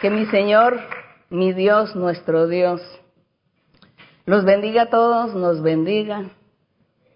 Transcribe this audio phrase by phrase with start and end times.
[0.00, 0.78] Que mi Señor,
[1.28, 2.80] mi Dios, nuestro Dios,
[4.26, 6.30] los bendiga a todos, nos bendiga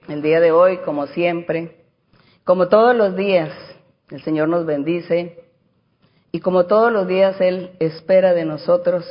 [0.08, 1.76] el día de hoy, como siempre,
[2.42, 3.53] como todos los días,
[4.10, 5.45] el Señor nos bendice
[6.32, 9.04] y como todos los días Él espera de nosotros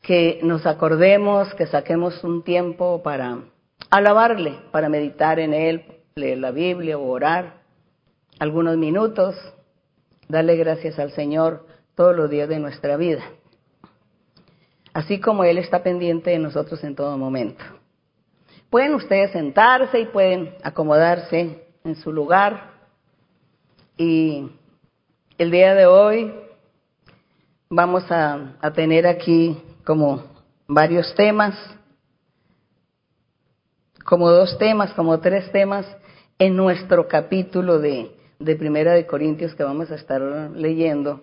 [0.00, 3.44] que nos acordemos, que saquemos un tiempo para
[3.90, 5.84] alabarle, para meditar en Él,
[6.16, 7.60] leer la Biblia o orar
[8.40, 9.36] algunos minutos,
[10.26, 13.22] darle gracias al Señor todos los días de nuestra vida,
[14.92, 17.62] así como Él está pendiente de nosotros en todo momento.
[18.70, 22.72] Pueden ustedes sentarse y pueden acomodarse en su lugar
[23.96, 24.50] y
[25.38, 26.32] el día de hoy
[27.68, 30.24] vamos a, tener aquí como
[30.68, 31.54] varios temas,
[34.04, 35.86] como dos temas, como tres temas
[36.38, 40.20] en nuestro capítulo de, de Primera de Corintios que vamos a estar
[40.54, 41.22] leyendo.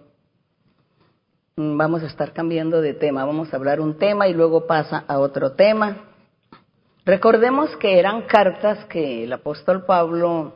[1.59, 5.04] Mm, vamos a estar cambiando de tema, vamos a hablar un tema y luego pasa
[5.05, 6.05] a otro tema.
[7.04, 10.54] Recordemos que eran cartas que el apóstol Pablo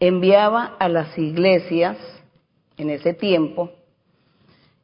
[0.00, 1.96] enviaba a las iglesias
[2.78, 3.70] en ese tiempo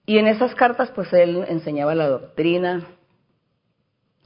[0.07, 2.87] y en esas cartas pues él enseñaba la doctrina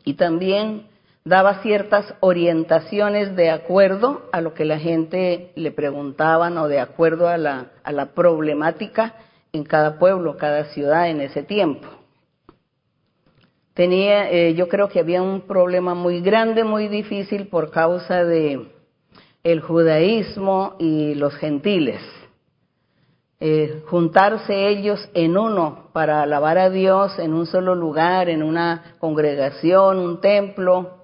[0.05, 0.89] y también
[1.25, 7.29] daba ciertas orientaciones de acuerdo a lo que la gente le preguntaban o de acuerdo
[7.29, 9.15] a la, a la problemática
[9.53, 11.89] en cada pueblo, cada ciudad en ese tiempo.
[13.75, 18.67] Tenía, eh, yo creo que había un problema muy grande, muy difícil por causa de
[19.43, 22.03] el judaísmo y los gentiles.
[23.43, 28.97] Eh, juntarse ellos en uno para alabar a Dios en un solo lugar, en una
[28.99, 30.99] congregación, un templo,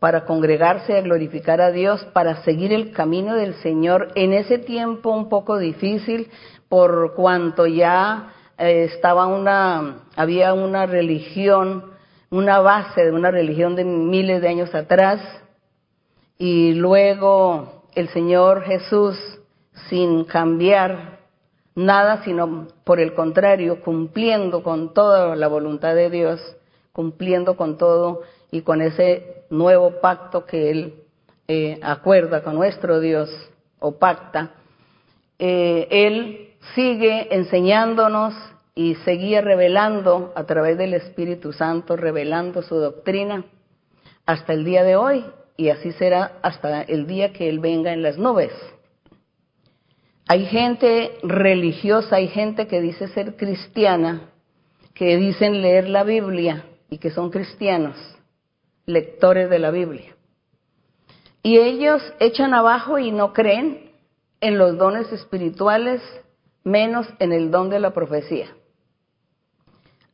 [0.00, 5.10] para congregarse a glorificar a Dios, para seguir el camino del Señor en ese tiempo
[5.10, 6.28] un poco difícil,
[6.68, 11.92] por cuanto ya eh, estaba una, había una religión,
[12.30, 15.20] una base de una religión de miles de años atrás,
[16.38, 19.16] y luego el Señor Jesús,
[19.88, 21.18] sin cambiar
[21.74, 26.40] nada, sino por el contrario, cumpliendo con toda la voluntad de Dios,
[26.92, 30.94] cumpliendo con todo y con ese nuevo pacto que Él
[31.46, 33.30] eh, acuerda con nuestro Dios
[33.78, 34.50] o pacta,
[35.38, 38.34] eh, Él sigue enseñándonos
[38.74, 43.44] y seguía revelando a través del Espíritu Santo, revelando su doctrina
[44.24, 45.24] hasta el día de hoy
[45.56, 48.52] y así será hasta el día que Él venga en las nubes.
[50.28, 54.30] Hay gente religiosa, hay gente que dice ser cristiana,
[54.94, 57.96] que dicen leer la Biblia y que son cristianos,
[58.86, 60.14] lectores de la Biblia.
[61.42, 63.90] Y ellos echan abajo y no creen
[64.40, 66.02] en los dones espirituales
[66.68, 68.54] menos en el don de la profecía.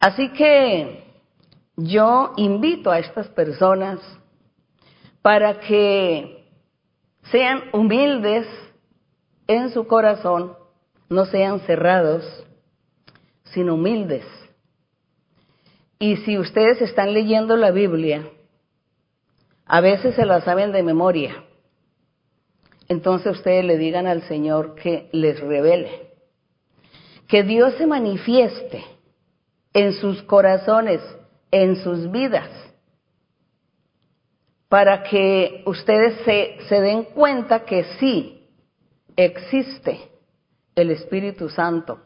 [0.00, 1.04] Así que
[1.76, 4.00] yo invito a estas personas
[5.22, 6.46] para que
[7.30, 8.46] sean humildes
[9.46, 10.56] en su corazón,
[11.08, 12.24] no sean cerrados,
[13.44, 14.24] sino humildes.
[15.98, 18.28] Y si ustedes están leyendo la Biblia,
[19.64, 21.44] a veces se la saben de memoria.
[22.88, 26.03] Entonces ustedes le digan al Señor que les revele
[27.34, 28.84] que Dios se manifieste
[29.72, 31.00] en sus corazones,
[31.50, 32.48] en sus vidas,
[34.68, 36.14] para que ustedes
[36.68, 38.46] se, den cuenta que sí
[39.16, 39.98] existe
[40.76, 42.02] el Espíritu Santo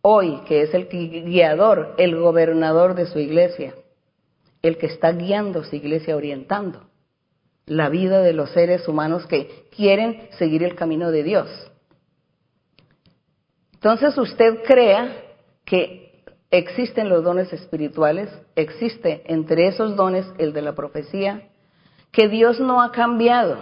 [0.00, 3.74] hoy, que es el guiador, el gobernador de su iglesia,
[4.62, 6.88] el que está guiando su iglesia, orientando
[7.66, 11.67] la vida de los seres humanos que quieren seguir el camino de Dios.
[13.78, 15.22] Entonces usted crea
[15.64, 21.48] que existen los dones espirituales, existe entre esos dones el de la profecía,
[22.10, 23.58] que Dios no ha cambiado,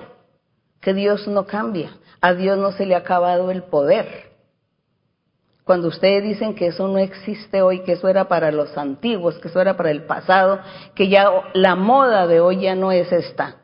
[0.81, 4.31] que Dios no cambia, a Dios no se le ha acabado el poder.
[5.65, 9.49] Cuando ustedes dicen que eso no existe hoy, que eso era para los antiguos, que
[9.49, 10.61] eso era para el pasado,
[10.95, 13.57] que ya la moda de hoy ya no es esta.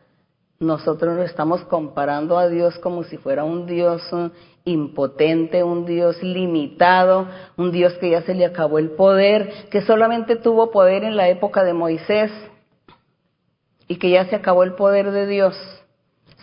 [0.59, 4.03] Nosotros nos estamos comparando a Dios como si fuera un Dios
[4.65, 7.27] impotente, un Dios limitado,
[7.57, 11.29] un Dios que ya se le acabó el poder, que solamente tuvo poder en la
[11.29, 12.31] época de Moisés
[13.89, 15.57] y que ya se acabó el poder de Dios,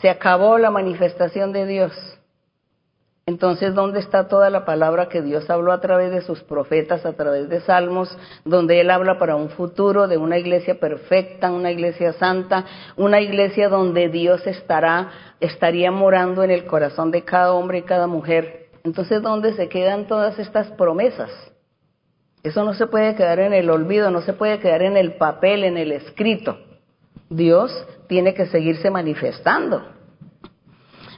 [0.01, 2.18] se acabó la manifestación de Dios.
[3.29, 7.13] Entonces, ¿dónde está toda la palabra que Dios habló a través de sus profetas, a
[7.13, 12.13] través de salmos, donde Él habla para un futuro de una iglesia perfecta, una iglesia
[12.13, 12.65] santa,
[12.97, 18.07] una iglesia donde Dios estará, estaría morando en el corazón de cada hombre y cada
[18.07, 21.29] mujer Entonces, ¿dónde se quedan todas estas promesas?
[22.41, 25.65] Eso no se puede quedar en el olvido, no se puede quedar en el papel,
[25.65, 26.57] en el escrito.
[27.29, 27.71] Dios
[28.07, 29.85] tiene que seguirse manifestando.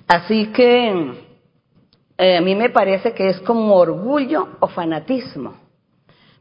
[0.10, 1.31] Así que
[2.22, 5.56] eh, a mí me parece que es como orgullo o fanatismo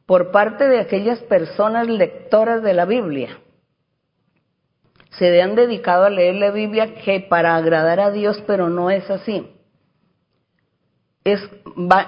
[0.05, 3.38] por parte de aquellas personas lectoras de la Biblia.
[5.12, 9.09] Se han dedicado a leer la Biblia que para agradar a Dios, pero no es
[9.09, 9.50] así.
[11.25, 11.41] Es,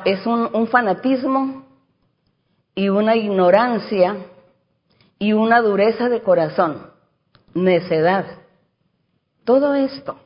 [0.05, 1.65] es un, un fanatismo
[2.75, 4.17] y una ignorancia
[5.19, 6.91] y una dureza de corazón,
[7.55, 8.27] necedad.
[9.45, 10.19] Todo esto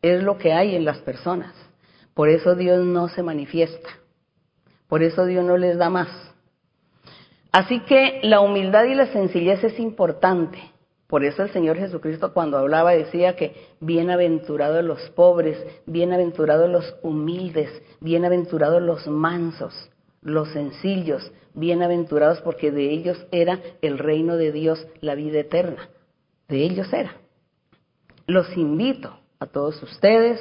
[0.00, 1.61] es lo que hay en las personas.
[2.14, 3.88] Por eso Dios no se manifiesta.
[4.88, 6.08] Por eso Dios no les da más.
[7.50, 10.58] Así que la humildad y la sencillez es importante.
[11.06, 17.70] Por eso el Señor Jesucristo cuando hablaba decía que bienaventurados los pobres, bienaventurados los humildes,
[18.00, 19.90] bienaventurados los mansos,
[20.22, 25.90] los sencillos, bienaventurados porque de ellos era el reino de Dios, la vida eterna.
[26.48, 27.16] De ellos era.
[28.26, 30.40] Los invito a todos ustedes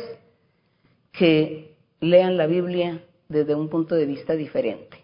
[1.11, 5.01] que lean la Biblia desde un punto de vista diferente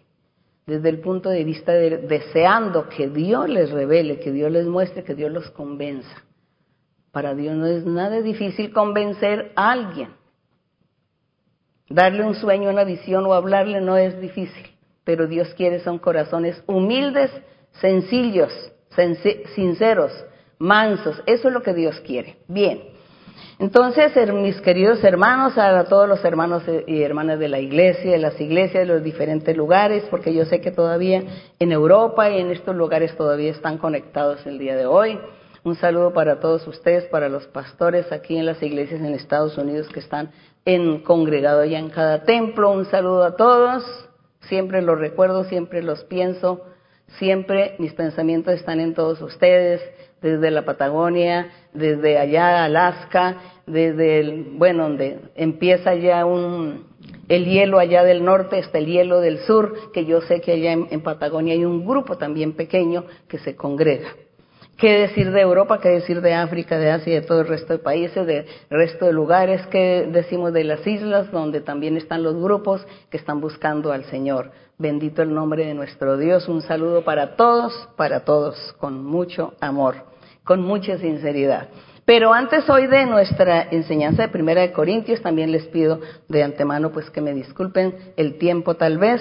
[0.68, 5.02] desde el punto de vista de deseando que Dios les revele, que Dios les muestre,
[5.02, 6.22] que Dios los convenza.
[7.10, 10.10] Para Dios no es nada difícil convencer a alguien.
[11.88, 14.66] Darle un sueño, una visión o hablarle no es difícil,
[15.04, 17.30] pero Dios quiere son corazones humildes,
[17.80, 18.52] sencillos,
[19.54, 20.12] sinceros,
[20.58, 21.22] mansos.
[21.24, 22.36] Eso es lo que Dios quiere.
[22.46, 22.97] Bien.
[23.60, 28.40] Entonces, mis queridos hermanos, a todos los hermanos y hermanas de la iglesia, de las
[28.40, 31.24] iglesias, de los diferentes lugares, porque yo sé que todavía
[31.58, 35.18] en Europa y en estos lugares todavía están conectados el día de hoy.
[35.64, 39.88] Un saludo para todos ustedes, para los pastores aquí en las iglesias en Estados Unidos
[39.88, 40.30] que están
[40.64, 42.70] en congregado ya en cada templo.
[42.70, 44.08] Un saludo a todos.
[44.42, 46.64] Siempre los recuerdo, siempre los pienso,
[47.18, 49.82] siempre mis pensamientos están en todos ustedes
[50.20, 53.36] desde la Patagonia, desde allá Alaska,
[53.66, 56.86] desde el, bueno, donde empieza ya un,
[57.28, 60.72] el hielo allá del norte hasta el hielo del sur, que yo sé que allá
[60.72, 64.08] en, Patagonia hay un grupo también pequeño que se congrega.
[64.78, 65.80] ¿Qué decir de Europa?
[65.80, 69.12] ¿Qué decir de África, de Asia de todo el resto de países, del resto de
[69.12, 69.66] lugares?
[69.66, 74.52] ¿Qué decimos de las islas donde también están los grupos que están buscando al Señor?
[74.78, 76.46] Bendito el nombre de nuestro Dios.
[76.46, 79.96] Un saludo para todos, para todos, con mucho amor,
[80.44, 81.70] con mucha sinceridad.
[82.04, 85.98] Pero antes hoy de nuestra enseñanza de Primera de Corintios, también les pido
[86.28, 89.20] de antemano pues que me disculpen el tiempo tal vez,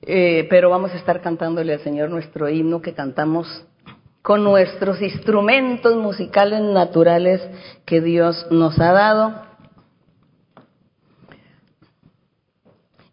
[0.00, 3.66] eh, pero vamos a estar cantándole al Señor nuestro himno que cantamos
[4.22, 7.42] con nuestros instrumentos musicales naturales
[7.84, 9.52] que Dios nos ha dado.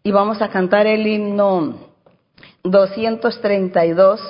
[0.02, 1.74] y vamos a cantar el himno
[2.62, 4.20] 232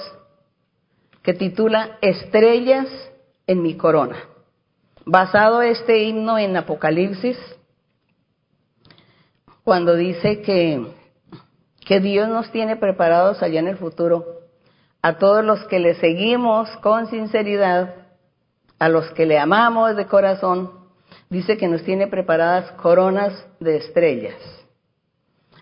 [1.22, 2.88] que titula Estrellas
[3.46, 4.16] en mi corona.
[5.04, 7.38] Basado este himno en Apocalipsis,
[9.64, 10.86] cuando dice que,
[11.86, 14.39] que Dios nos tiene preparados allá en el futuro
[15.02, 17.94] a todos los que le seguimos con sinceridad,
[18.78, 20.72] a los que le amamos de corazón,
[21.28, 24.36] dice que nos tiene preparadas coronas de estrellas.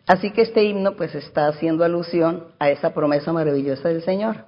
[0.07, 4.47] Así que este himno pues está haciendo alusión a esa promesa maravillosa del Señor.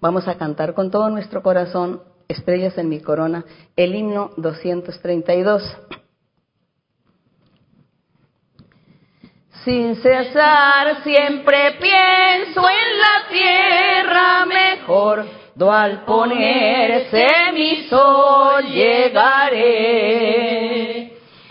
[0.00, 3.44] Vamos a cantar con todo nuestro corazón, Estrellas en mi corona,
[3.74, 5.62] el himno 232.
[9.68, 19.58] Sin cesar siempre pienso en la tierra mejor, do al ponerse mi sol llegaré.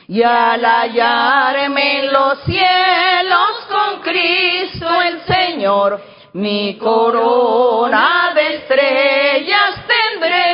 [0.07, 6.01] Y al hallarme en los cielos con Cristo el Señor,
[6.33, 10.47] mi corona de estrellas tendré.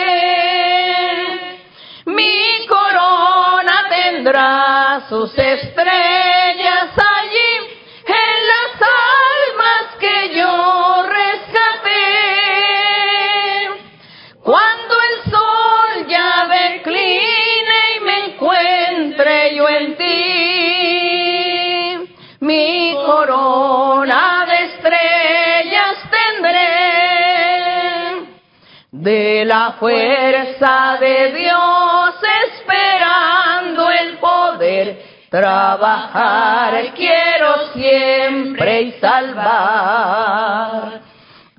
[2.08, 6.03] Mi corona tendrá sus estrellas
[29.04, 41.02] De la fuerza de Dios esperando el poder trabajar quiero siempre y salvar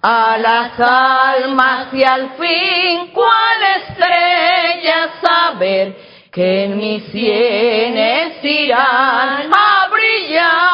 [0.01, 5.97] a las almas y al fin cuál estrella saber
[6.33, 10.71] que en mis sienes irán a brillar.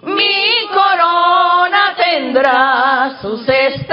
[0.00, 3.85] Mi corona tendrá sus estrellas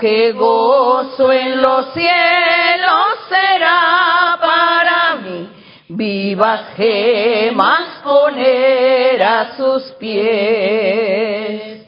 [0.00, 5.50] Qué gozo en los cielos será para mí
[5.90, 11.86] vivas gemas poner a sus pies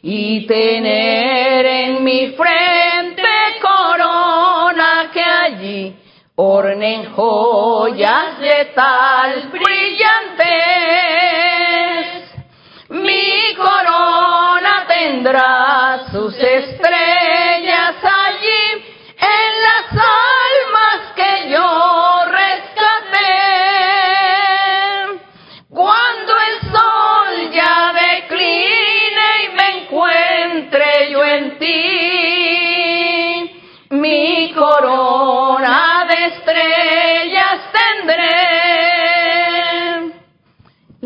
[0.00, 3.28] y tener en mi frente
[3.60, 5.94] corona que allí
[6.36, 10.46] ornen joyas de tal brillantez.
[12.88, 17.09] Mi corona tendrá sus estrellas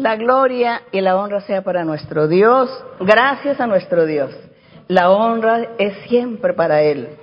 [0.04, 2.68] La gloria y la honra sea para nuestro Dios.
[3.00, 4.34] Gracias a nuestro Dios.
[4.87, 7.16] La honra es siempre para Él.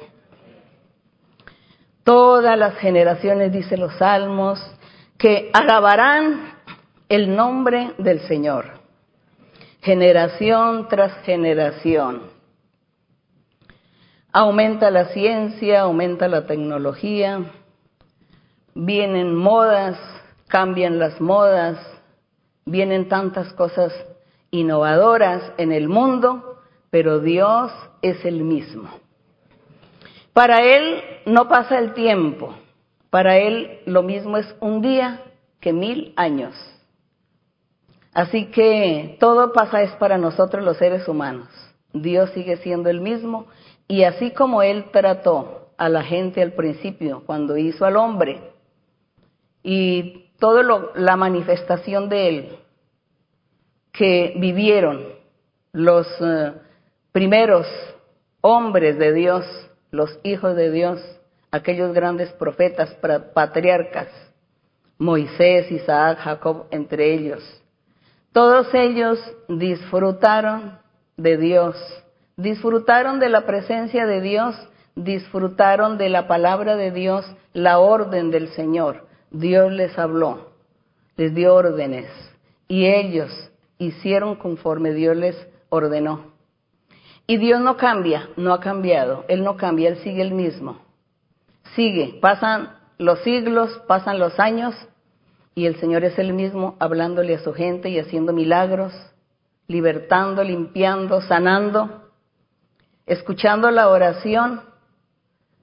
[2.04, 4.60] Todas las generaciones, dice los salmos,
[5.20, 6.56] que alabarán
[7.08, 8.66] el nombre del Señor.
[9.84, 12.32] Generación tras generación.
[14.34, 17.42] Aumenta la ciencia, aumenta la tecnología,
[18.74, 20.00] vienen modas,
[20.48, 21.78] cambian las modas,
[22.66, 23.94] vienen tantas cosas
[24.52, 28.90] innovadoras en el mundo, pero Dios es el mismo.
[30.34, 32.54] Para Él no pasa el tiempo,
[33.10, 35.22] para Él lo mismo es un día
[35.60, 36.56] que mil años.
[38.14, 41.48] Así que todo pasa es para nosotros los seres humanos.
[41.94, 43.48] Dios sigue siendo el mismo
[43.88, 48.52] y así como Él trató a la gente al principio, cuando hizo al hombre,
[49.64, 50.64] y toda
[50.96, 52.60] la manifestación de Él
[53.94, 55.06] que vivieron
[55.72, 56.54] los uh,
[57.12, 57.68] primeros
[58.42, 59.46] hombres de Dios,
[59.92, 61.00] los hijos de Dios,
[61.52, 62.90] aquellos grandes profetas,
[63.36, 64.08] patriarcas,
[64.98, 67.44] Moisés, Isaac, Jacob, entre ellos.
[68.34, 70.80] Todos ellos disfrutaron
[71.18, 71.76] de Dios,
[72.36, 74.56] disfrutaron de la presencia de Dios,
[74.96, 79.11] disfrutaron de la palabra de Dios, la orden del Señor.
[79.32, 80.52] Dios les habló,
[81.16, 82.08] les dio órdenes
[82.68, 83.32] y ellos
[83.78, 86.32] hicieron conforme Dios les ordenó.
[87.28, 90.80] Y Dios no cambia, no ha cambiado, Él no cambia, Él sigue el mismo.
[91.76, 94.76] Sigue, pasan los siglos, pasan los años
[95.56, 98.94] y el Señor es el mismo hablándole a su gente y haciendo milagros,
[99.68, 102.10] libertando, limpiando, sanando,
[103.06, 104.62] escuchando la oración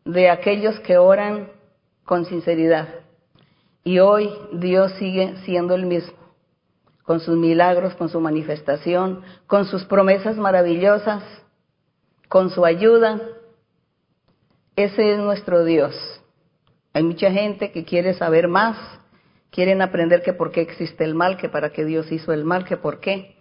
[0.07, 1.51] de aquellos que oran
[2.05, 2.89] con sinceridad.
[3.85, 6.17] Y hoy Dios sigue siendo el mismo,
[7.03, 11.23] con sus milagros, con su manifestación, con sus promesas maravillosas,
[12.29, 13.21] con su ayuda.
[14.77, 15.95] Ese es nuestro Dios.
[16.93, 18.77] Hay mucha gente que quiere saber más,
[19.51, 22.65] quieren aprender que por qué existe el mal, que para qué Dios hizo el mal,
[22.65, 23.37] que por qué.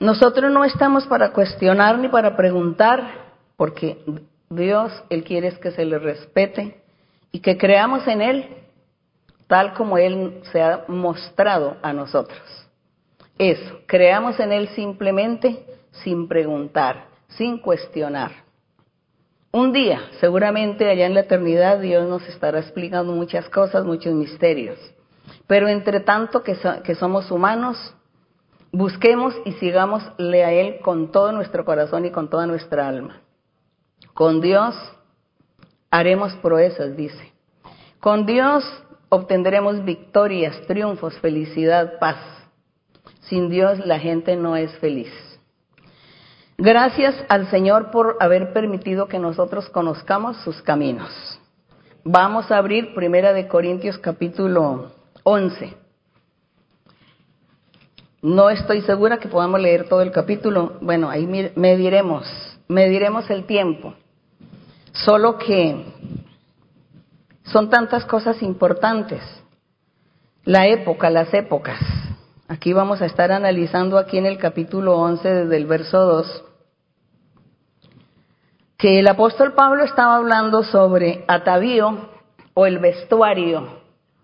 [0.00, 3.98] Nosotros no estamos para cuestionar ni para preguntar, porque
[4.48, 6.80] Dios, Él quiere que se le respete
[7.32, 8.56] y que creamos en Él
[9.48, 12.40] tal como Él se ha mostrado a nosotros.
[13.36, 18.30] Eso, creamos en Él simplemente sin preguntar, sin cuestionar.
[19.50, 24.78] Un día, seguramente allá en la eternidad, Dios nos estará explicando muchas cosas, muchos misterios.
[25.46, 27.94] Pero entre tanto que, que somos humanos,
[28.70, 33.22] busquemos y sigámosle a Él con todo nuestro corazón y con toda nuestra alma.
[34.12, 34.76] Con Dios
[35.90, 37.32] haremos proezas, dice.
[38.00, 38.64] Con Dios
[39.08, 42.16] obtendremos victorias, triunfos, felicidad, paz.
[43.22, 45.12] Sin Dios la gente no es feliz.
[46.56, 51.40] Gracias al Señor por haber permitido que nosotros conozcamos sus caminos.
[52.04, 55.76] Vamos a abrir Primera de Corintios capítulo 11.
[58.22, 60.78] No estoy segura que podamos leer todo el capítulo.
[60.80, 62.26] Bueno, ahí mediremos,
[62.66, 63.94] mediremos el tiempo.
[64.92, 65.84] Solo que
[67.52, 69.22] son tantas cosas importantes.
[70.44, 71.78] La época, las épocas.
[72.48, 76.44] Aquí vamos a estar analizando aquí en el capítulo 11 desde el verso 2
[78.78, 82.10] que el apóstol Pablo estaba hablando sobre atavío
[82.54, 83.80] o el vestuario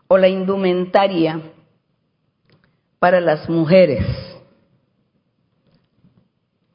[0.06, 1.40] o la indumentaria
[3.00, 4.06] para las mujeres.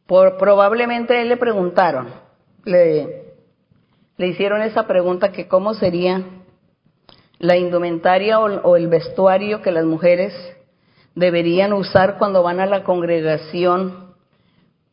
[0.06, 2.10] Por, probablemente él le preguntaron,
[2.65, 3.34] le,
[4.18, 6.25] le hicieron esa pregunta que cómo sería
[7.39, 10.34] la indumentaria o, el vestuario que las mujeres
[11.15, 14.13] deberían usar cuando van a la congregación,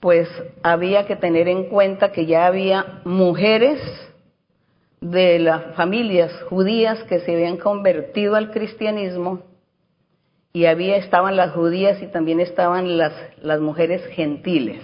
[0.00, 0.28] pues
[0.62, 3.80] había que tener en cuenta que ya había mujeres
[5.00, 9.42] de las familias judías que se habían convertido al cristianismo
[10.52, 13.12] y había estaban las judías y también estaban las,
[13.42, 14.82] las mujeres gentiles.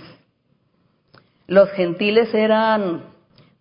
[1.46, 3.04] Los gentiles eran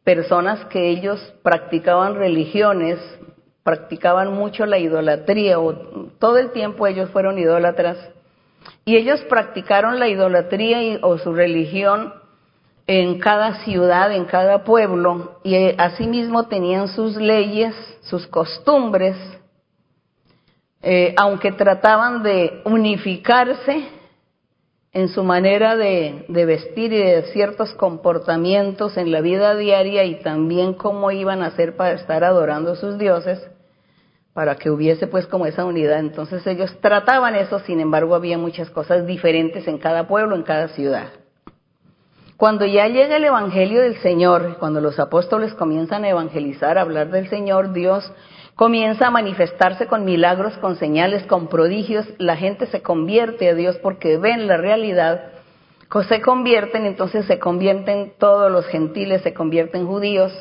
[0.03, 2.99] personas que ellos practicaban religiones
[3.63, 5.73] practicaban mucho la idolatría, o
[6.19, 7.97] todo el tiempo ellos fueron idólatras,
[8.85, 12.13] y ellos practicaron la idolatría o su religión
[12.87, 19.15] en cada ciudad, en cada pueblo, y eh, asimismo tenían sus leyes, sus costumbres,
[20.81, 24.00] eh, aunque trataban de unificarse
[24.93, 30.73] en su manera de, vestir y de ciertos comportamientos en la vida diaria y también
[30.73, 33.39] cómo iban a hacer para estar adorando a sus dioses,
[34.33, 35.99] para que hubiese pues como esa unidad.
[35.99, 40.67] Entonces ellos trataban eso, sin embargo había muchas cosas diferentes en cada pueblo, en cada
[40.69, 41.07] ciudad.
[42.35, 47.11] Cuando ya llega el Evangelio del Señor, cuando los apóstoles comienzan a evangelizar, a hablar
[47.11, 48.11] del Señor, Dios
[48.61, 53.77] comienza a manifestarse con milagros, con señales, con prodigios, la gente se convierte a Dios
[53.77, 55.31] porque ven la realidad,
[56.07, 60.31] se convierten, entonces se convierten todos los gentiles, se convierten judíos,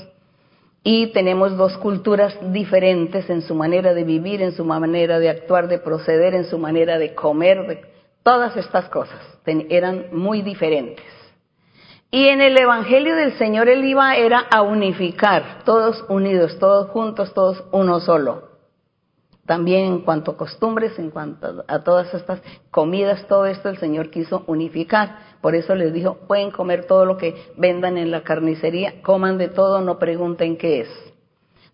[0.85, 5.67] y tenemos dos culturas diferentes en su manera de vivir, en su manera de actuar,
[5.69, 7.89] de proceder, en su manera de comer,
[8.23, 9.19] todas estas cosas.
[9.47, 11.20] Eran muy diferentes.
[12.13, 17.33] Y en el Evangelio del Señor él iba era a unificar, todos unidos, todos juntos,
[17.35, 18.51] todos uno solo.
[19.47, 22.41] También en cuanto a costumbres, en cuanto a todas estas
[22.73, 25.19] comidas, todo esto el Señor quiso unificar.
[25.41, 29.49] Por eso les dijo, pueden comer todo lo que vendan en la carnicería, coman de
[29.49, 30.89] todo, no pregunten qué es.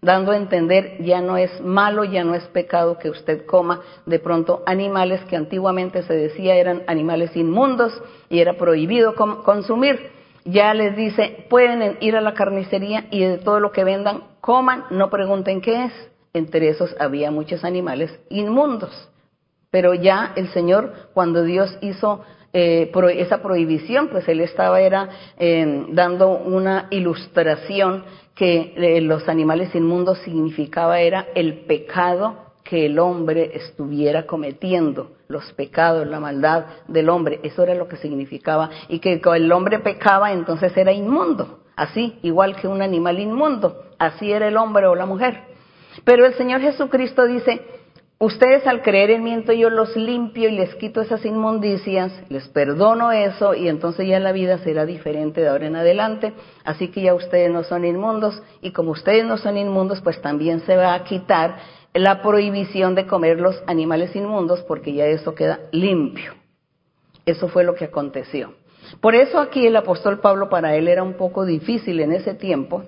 [0.02, 4.18] Dando a entender, ya no es malo, ya no es pecado que usted coma de
[4.18, 10.15] pronto animales que antiguamente se decía eran animales inmundos y era prohibido consumir.
[10.46, 14.85] Ya les dice, pueden ir a la carnicería y de todo lo que vendan, coman,
[14.90, 15.92] no pregunten qué es.
[16.32, 19.09] Entre esos había muchos animales inmundos.
[19.70, 25.94] Pero ya el Señor, cuando Dios hizo eh, esa prohibición, pues él estaba era em,
[25.94, 28.04] dando una ilustración
[28.37, 35.52] que eh, los animales inmundos significaba era el pecado que el hombre estuviera cometiendo, los
[35.52, 40.33] pecados, la maldad del hombre, eso era lo que significaba, y que el hombre pecaba
[40.33, 45.07] entonces era inmundo, así, igual que un animal inmundo, así era el hombre o la
[45.07, 45.42] mujer.
[46.05, 47.62] Pero el Señor Jesucristo dice,
[48.18, 53.12] Ustedes al creer en mí, yo los limpio y les quito esas inmundicias, les perdono
[53.12, 56.33] eso y entonces ya la vida será diferente de ahora en adelante.
[56.64, 60.61] Así que ya ustedes no son inmundos y como ustedes no son inmundos, pues también
[60.61, 61.59] se va a quitar
[61.98, 66.35] la prohibición de comer los animales inmundos porque ya eso queda limpio.
[67.24, 68.54] Eso fue lo que aconteció.
[69.00, 72.85] Por eso aquí el apóstol Pablo para él era un poco difícil en ese tiempo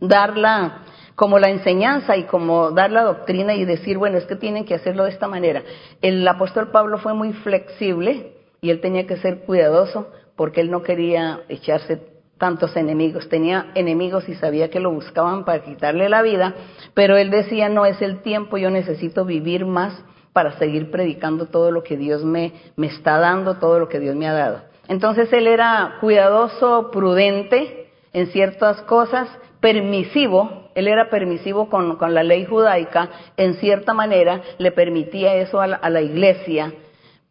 [0.00, 0.82] dar la
[1.16, 4.74] como la enseñanza y como dar la doctrina y decir, bueno, es que tienen que
[4.74, 5.62] hacerlo de esta manera.
[6.02, 10.82] El apóstol Pablo fue muy flexible y él tenía que ser cuidadoso porque él no
[10.82, 13.28] quería echarse tantos enemigos.
[13.28, 16.54] Tenía enemigos y sabía que lo buscaban para quitarle la vida,
[16.94, 21.70] pero él decía, no es el tiempo, yo necesito vivir más para seguir predicando todo
[21.70, 24.62] lo que Dios me, me está dando, todo lo que Dios me ha dado.
[24.88, 29.28] Entonces él era cuidadoso, prudente en ciertas cosas,
[29.60, 35.66] permisivo, él era permisivo con, la ley judaica, en cierta manera le permitía eso a
[35.66, 36.72] la, iglesia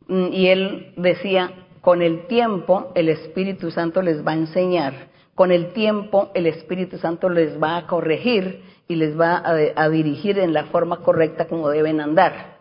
[0.08, 1.52] mm, y él decía,
[1.86, 6.98] con el tiempo el Espíritu Santo les va a enseñar, con el tiempo el Espíritu
[6.98, 11.70] Santo les va a corregir y les va a, dirigir en la forma correcta como
[11.70, 12.56] deben andar.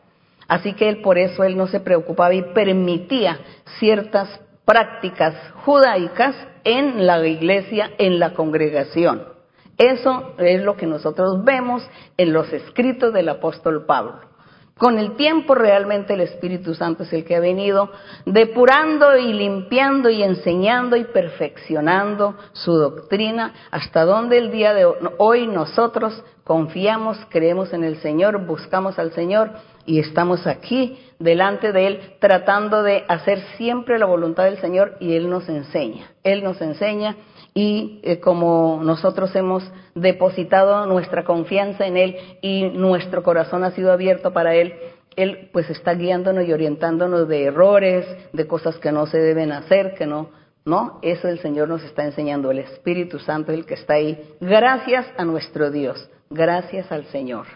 [0.47, 3.39] Así que él por eso él no se preocupaba y permitía
[3.79, 4.29] ciertas
[4.67, 5.35] prácticas
[5.65, 9.25] judaicas en la iglesia, en la congregación.
[9.79, 11.83] Eso es lo que nosotros vemos
[12.19, 14.34] en los escritos del apóstol Pablo.
[14.77, 17.93] Con el tiempo realmente el Espíritu Santo es el que ha venido
[18.27, 24.85] depurando y limpiando y enseñando y perfeccionando su doctrina hasta donde el día de
[25.19, 29.53] hoy nosotros confiamos, creemos en el Señor, buscamos al Señor
[29.87, 35.15] y estamos aquí delante de Él tratando de hacer siempre la voluntad del Señor y
[35.15, 36.11] Él nos enseña.
[36.25, 37.15] Él nos enseña
[37.55, 39.63] y eh, como nosotros hemos
[39.95, 44.75] depositado nuestra confianza en Él y nuestro corazón ha sido abierto para Él,
[45.15, 49.95] Él pues está guiándonos y orientándonos de errores, de cosas que no se deben hacer,
[49.95, 50.31] que no,
[50.65, 54.19] no, eso el Señor nos está enseñando, el Espíritu Santo, el que está ahí.
[54.41, 57.47] Gracias a nuestro Dios, gracias al Señor.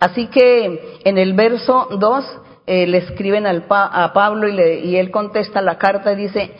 [0.00, 4.96] Así que en el verso 2 eh, le escriben al a Pablo y, le, y
[4.96, 6.52] él contesta la carta y dice,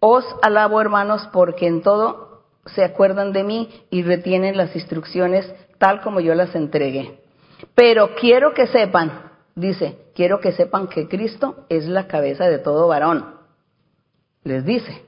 [0.00, 2.31] os alabo hermanos porque en todo
[2.66, 7.18] se acuerdan de mí y retienen las instrucciones tal como yo las entregué.
[7.74, 12.88] Pero quiero que sepan, dice, quiero que sepan que Cristo es la cabeza de todo
[12.88, 13.36] varón.
[14.44, 15.04] Les dice.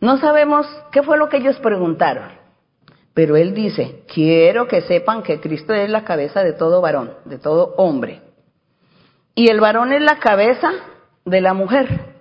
[0.00, 2.30] No sabemos qué fue lo que ellos preguntaron,
[3.14, 7.38] pero él dice, quiero que sepan que Cristo es la cabeza de todo varón, de
[7.38, 8.20] todo hombre.
[9.34, 10.70] Y el varón es la cabeza
[11.24, 12.14] de la mujer.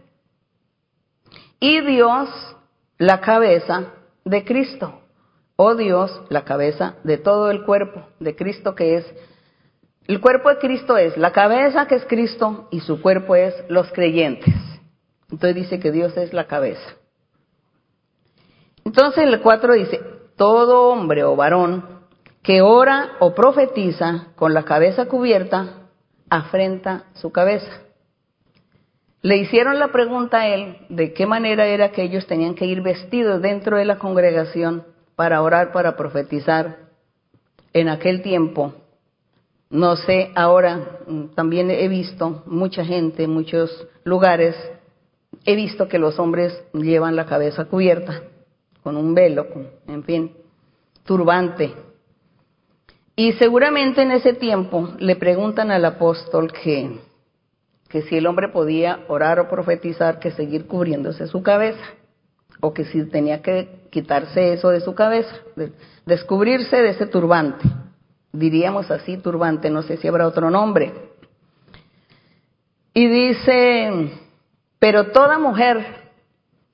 [1.59, 2.29] Y Dios
[2.97, 3.93] la cabeza
[4.29, 5.01] de Cristo.
[5.55, 9.05] O Dios la cabeza de todo el cuerpo de Cristo que es.
[10.07, 13.91] El cuerpo de Cristo es la cabeza que es Cristo y su cuerpo es los
[13.91, 14.53] creyentes.
[15.29, 16.95] Entonces dice que Dios es la cabeza.
[18.85, 19.99] Entonces el 4 dice,
[20.35, 21.99] todo hombre o varón
[22.41, 25.89] que ora o profetiza con la cabeza cubierta
[26.29, 27.69] afrenta su cabeza.
[29.21, 32.81] Le hicieron la pregunta a él de qué manera era que ellos tenían que ir
[32.81, 34.83] vestidos dentro de la congregación
[35.15, 36.77] para orar, para profetizar
[37.73, 38.73] en aquel tiempo.
[39.69, 44.55] No sé, ahora mm, también he visto mucha gente, en muchos lugares,
[45.45, 48.23] he visto que los hombres llevan la cabeza cubierta
[48.81, 49.45] con un velo,
[49.87, 50.31] en fin,
[51.03, 51.73] turbante,
[53.19, 56.99] y seguramente en ese tiempo le preguntan al apóstol que,
[57.89, 61.83] que si el hombre podía orar o profetizar que seguir cubriéndose su cabeza,
[62.61, 65.33] o que si tenía que quitarse eso de su cabeza,
[66.05, 67.65] descubrirse de ese turbante.
[68.31, 70.93] Diríamos así, turbante, no sé si habrá otro nombre.
[72.93, 74.11] Y dice,
[74.77, 75.85] pero toda mujer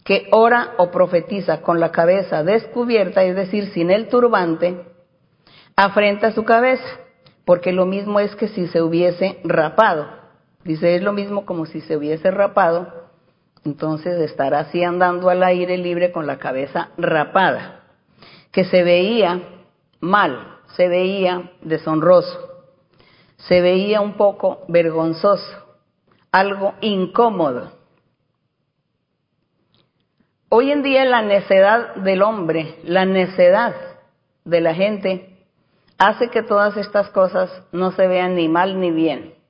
[0.03, 4.85] que ora o profetiza con la cabeza descubierta, es decir, sin el turbante,
[5.75, 6.85] afrenta su cabeza,
[7.45, 10.24] porque lo mismo es que si se hubiese rapado.
[10.65, 12.91] Dice, es lo mismo como si se hubiese rapado,
[13.63, 17.83] entonces estará así andando al aire libre con la cabeza rapada,
[18.51, 19.41] que se veía
[19.99, 22.65] mal, se veía deshonroso,
[23.37, 25.77] se veía un poco vergonzoso,
[26.31, 27.71] algo incómodo.
[30.49, 33.75] Hoy en día la necedad del hombre, la necedad
[34.45, 35.45] de la gente,
[35.99, 39.44] hace que todas estas cosas no se vean ni mal ni bien.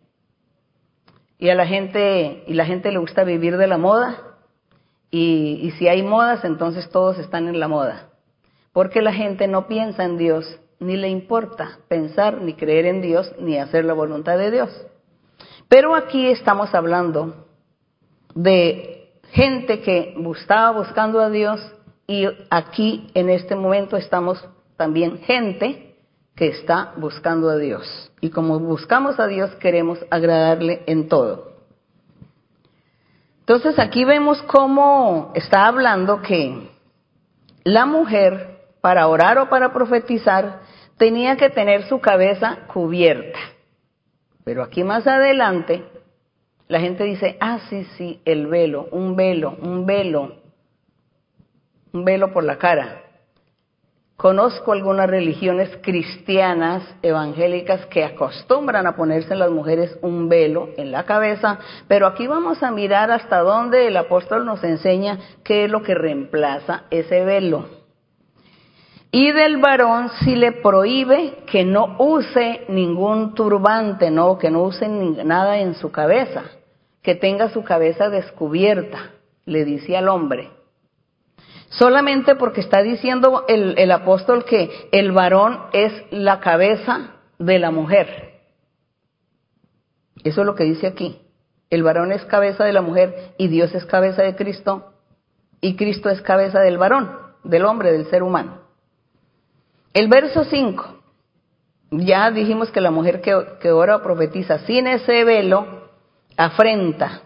[1.38, 4.38] Y a la gente, y la gente le gusta vivir de la moda,
[5.12, 8.10] y, y si hay modas, entonces todos están en la moda.
[8.74, 13.34] Porque la gente no piensa en Dios, ni le importa pensar, ni creer en Dios,
[13.40, 14.70] ni hacer la voluntad de Dios.
[15.68, 17.46] Pero aquí estamos hablando
[18.36, 21.60] de gente que estaba buscando a Dios
[22.08, 25.85] y aquí en este momento estamos también gente
[26.36, 28.12] que está buscando a Dios.
[28.20, 31.54] Y como buscamos a Dios, queremos agradarle en todo.
[33.40, 36.68] Entonces aquí vemos cómo está hablando que
[37.64, 40.62] la mujer, para orar o para profetizar,
[40.98, 43.40] tenía que tener su cabeza cubierta.
[44.44, 45.84] Pero aquí más adelante,
[46.68, 50.36] la gente dice, ah, sí, sí, el velo, un velo, un velo,
[51.94, 53.05] un velo por la cara.
[54.18, 61.04] Conozco algunas religiones cristianas evangélicas que acostumbran a ponerse las mujeres un velo en la
[61.04, 65.84] cabeza, pero aquí vamos a mirar hasta dónde el apóstol nos enseña qué es lo
[65.84, 67.66] que reemplaza ese velo.
[69.12, 74.88] Y del varón si le prohíbe que no use ningún turbante, no, que no use
[74.88, 76.44] nada en su cabeza,
[77.02, 79.12] que tenga su cabeza descubierta,
[79.46, 80.52] le dice al hombre
[81.78, 88.34] solamente porque está diciendo el, apóstol que el varón es la cabeza de la mujer.
[90.24, 91.20] Eso es lo que dice aquí.
[91.70, 94.94] El varón es cabeza de la mujer y Dios es cabeza de Cristo
[95.62, 97.12] y Cristo es cabeza del varón,
[97.44, 98.62] del hombre, del ser humano.
[99.94, 101.02] El verso 5,
[101.92, 105.90] ya dijimos que la mujer que, que ora o profetiza sin ese velo
[106.38, 107.25] afrenta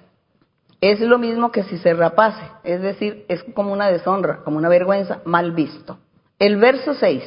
[0.81, 4.69] es lo mismo que si se rapase, es decir, es como una deshonra, como una
[4.69, 5.99] vergüenza, mal visto.
[6.37, 7.23] El verso 6,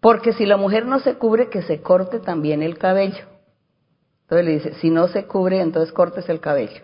[0.00, 3.24] porque si la mujer no se cubre, que se corte también el cabello.
[4.22, 6.82] Entonces le dice, si no se cubre, entonces cortes el cabello.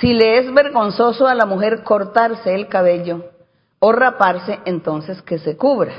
[0.00, 3.24] Si le es vergonzoso a la mujer cortarse el cabello
[3.78, 5.94] o raparse, entonces que se cubra.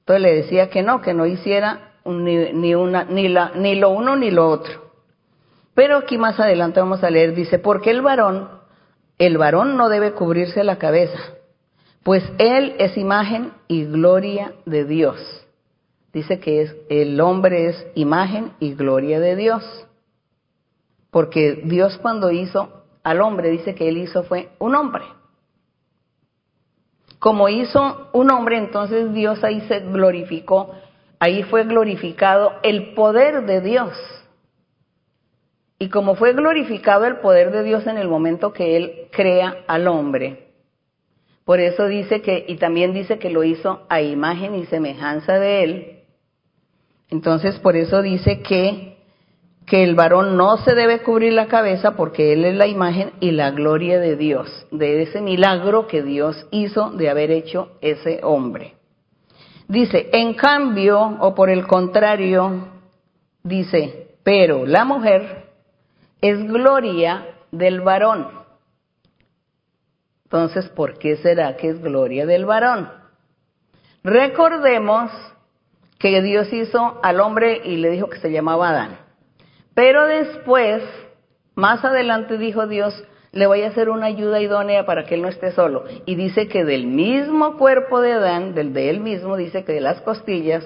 [0.00, 3.90] Entonces le decía que no, que no hiciera ni, ni, una, ni, la, ni lo
[3.90, 4.89] uno ni lo otro.
[5.74, 8.48] Pero aquí más adelante vamos a leer, dice, porque el varón,
[9.18, 11.18] el varón no debe cubrirse la cabeza,
[12.02, 15.46] pues él es imagen y gloria de Dios.
[16.12, 19.86] Dice que es, el hombre es imagen y gloria de Dios.
[21.10, 25.04] Porque Dios cuando hizo al hombre, dice que él hizo fue un hombre.
[27.18, 30.74] Como hizo un hombre, entonces Dios ahí se glorificó,
[31.18, 33.92] ahí fue glorificado el poder de Dios.
[35.82, 39.88] Y como fue glorificado el poder de Dios en el momento que Él crea al
[39.88, 40.50] hombre,
[41.46, 45.64] por eso dice que, y también dice que lo hizo a imagen y semejanza de
[45.64, 45.98] Él,
[47.08, 48.98] entonces por eso dice que,
[49.64, 53.30] que el varón no se debe cubrir la cabeza porque Él es la imagen y
[53.30, 58.74] la gloria de Dios, de ese milagro que Dios hizo de haber hecho ese hombre.
[59.66, 62.68] Dice, en cambio, o por el contrario,
[63.42, 65.39] dice, pero la mujer
[66.20, 68.28] es gloria del varón.
[70.24, 72.88] Entonces, ¿por qué será que es gloria del varón?
[74.04, 75.10] Recordemos
[75.98, 78.98] que Dios hizo al hombre y le dijo que se llamaba Adán.
[79.74, 80.82] Pero después,
[81.54, 85.28] más adelante dijo Dios, le voy a hacer una ayuda idónea para que él no
[85.28, 85.84] esté solo.
[86.06, 89.80] Y dice que del mismo cuerpo de Adán, del de él mismo, dice que de
[89.80, 90.64] las costillas,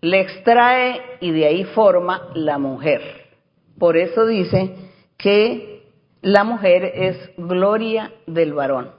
[0.00, 3.19] le extrae y de ahí forma la mujer.
[3.80, 4.76] Por eso dice
[5.16, 5.90] que
[6.20, 8.90] la mujer es gloria del varón.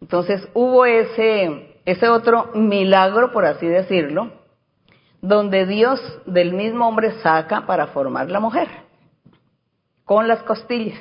[0.00, 4.30] Entonces hubo ese, ese otro milagro, por así decirlo,
[5.20, 8.66] donde Dios del mismo hombre saca para formar la mujer,
[10.06, 10.98] con las costillas.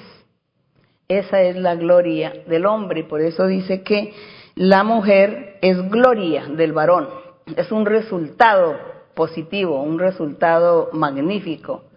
[1.08, 4.14] Esa es la gloria del hombre por eso dice que
[4.56, 7.08] la mujer es gloria del varón,
[7.56, 8.76] es un resultado
[9.16, 11.89] positivo, un resultado magnífico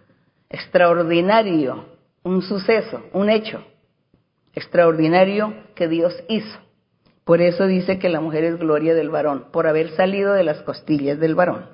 [0.53, 1.85] extraordinario,
[2.23, 3.65] un suceso, un hecho
[4.53, 6.59] extraordinario que Dios hizo.
[7.25, 10.61] Por eso dice que la mujer es gloria del varón, por haber salido de las
[10.61, 11.65] costillas del varón.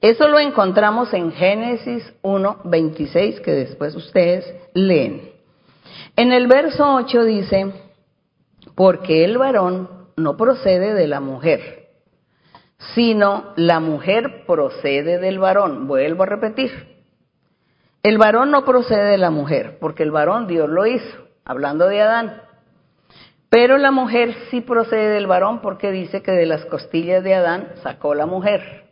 [0.00, 5.30] Eso lo encontramos en Génesis 1, 26, que después ustedes leen.
[6.16, 7.72] En el verso 8 dice,
[8.74, 11.90] porque el varón no procede de la mujer,
[12.94, 15.86] sino la mujer procede del varón.
[15.86, 16.89] Vuelvo a repetir,
[18.02, 22.00] el varón no procede de la mujer, porque el varón Dios lo hizo, hablando de
[22.00, 22.42] Adán.
[23.50, 27.68] Pero la mujer sí procede del varón porque dice que de las costillas de Adán
[27.82, 28.84] sacó la mujer.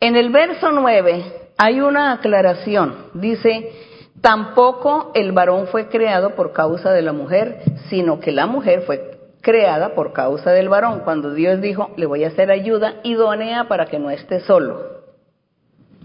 [0.00, 1.24] En el verso 9
[1.56, 3.06] hay una aclaración.
[3.14, 3.72] Dice,
[4.20, 9.18] tampoco el varón fue creado por causa de la mujer, sino que la mujer fue
[9.40, 11.00] creada por causa del varón.
[11.00, 14.93] Cuando Dios dijo, le voy a hacer ayuda idónea para que no esté solo.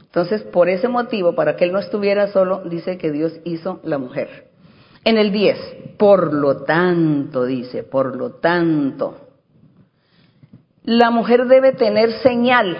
[0.09, 3.99] Entonces, por ese motivo, para que él no estuviera solo, dice que Dios hizo la
[3.99, 4.49] mujer.
[5.03, 9.17] En el 10, por lo tanto, dice, por lo tanto,
[10.83, 12.75] la mujer debe tener señal.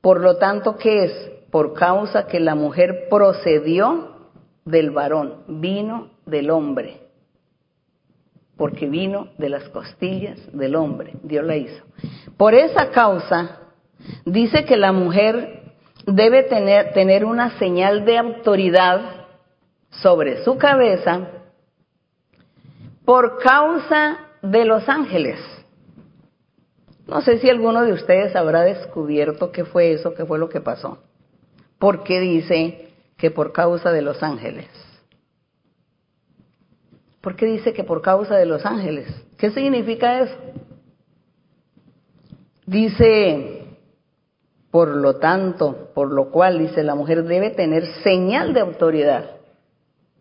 [0.00, 1.30] Por lo tanto, ¿qué es?
[1.52, 4.16] Por causa que la mujer procedió
[4.64, 7.02] del varón, vino del hombre.
[8.56, 11.84] Porque vino de las costillas del hombre, Dios la hizo.
[12.36, 13.60] Por esa causa,
[14.24, 15.62] Dice que la mujer
[16.06, 19.26] debe tener, tener una señal de autoridad
[19.90, 21.28] sobre su cabeza
[23.04, 25.38] por causa de los ángeles.
[27.06, 30.60] No sé si alguno de ustedes habrá descubierto qué fue eso, qué fue lo que
[30.60, 30.98] pasó.
[31.78, 34.66] ¿Por qué dice que por causa de los ángeles?
[37.20, 39.08] ¿Por qué dice que por causa de los ángeles?
[39.38, 40.36] ¿Qué significa eso?
[42.66, 43.65] Dice
[44.76, 49.30] por lo tanto, por lo cual, dice, la mujer debe tener señal de autoridad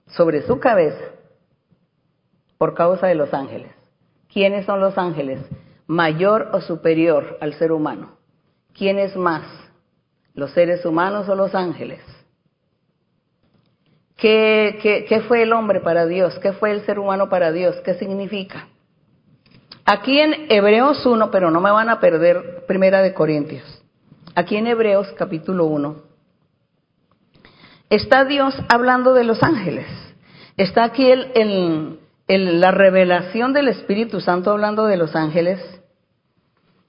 [0.08, 1.04] sobre su cabeza
[2.58, 3.74] por causa de los ángeles.
[4.32, 5.42] ¿Quiénes son los ángeles?
[5.88, 8.16] Mayor o superior al ser humano.
[8.74, 9.44] ¿Quién es más?
[10.34, 12.00] ¿Los seres humanos o los ángeles?
[14.16, 16.40] ¿Qué, fue el hombre para Dios?
[16.40, 17.76] ¿Qué fue el ser humano para Dios?
[17.84, 18.70] ¿Qué significa?
[19.84, 23.85] Aquí en Hebreos 1, pero no me van a perder Primera de Corintios.
[24.38, 25.96] Aquí en Hebreos capítulo 1
[27.90, 29.88] está Dios hablando de los ángeles.
[30.58, 35.62] Está aquí el, la revelación del Espíritu Santo hablando de los ángeles,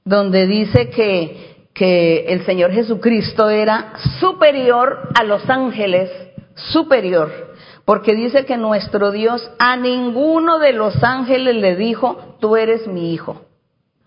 [0.04, 6.10] donde dice que, que el Señor Jesucristo era superior a los ángeles,
[6.56, 7.54] superior,
[7.84, 13.14] porque dice que nuestro Dios a ninguno de los ángeles le dijo, tú eres mi
[13.14, 13.42] hijo.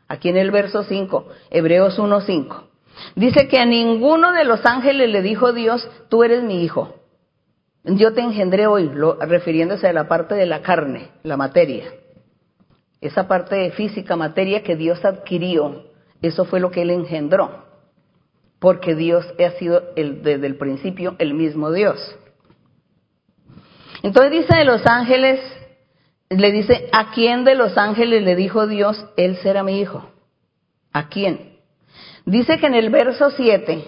[0.09, 2.68] Aquí en el verso 5, Hebreos 1.5.
[3.15, 6.95] Dice que a ninguno de los ángeles le dijo Dios, tú eres mi hijo.
[7.83, 8.89] Yo te engendré hoy,
[9.21, 11.85] refiriéndose a la parte de la carne, la materia.
[13.01, 15.89] Esa parte de física, materia que Dios adquirió
[16.21, 17.65] eso fue lo que él engendró,
[18.59, 21.97] porque Dios ha sido desde el principio el mismo Dios.
[24.03, 25.39] Entonces dice de los ángeles,
[26.29, 30.09] le dice, ¿a quién de los ángeles le dijo Dios, él será mi hijo?
[30.91, 31.48] ¿A quién?
[32.29, 33.83] Dice que en el verso 7,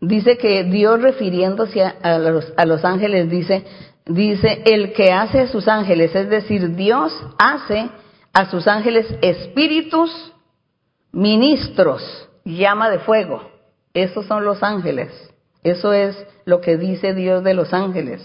[0.00, 3.64] dice que Dios refiriéndose a, los, a los ángeles, dice,
[4.06, 7.90] dice, el que hace a sus ángeles, es decir, Dios hace
[8.32, 10.32] a sus ángeles espíritus
[11.10, 13.50] ministros, llama de fuego.
[13.94, 15.10] Esos son los ángeles.
[15.64, 18.22] Eso es lo que dice Dios de los ángeles.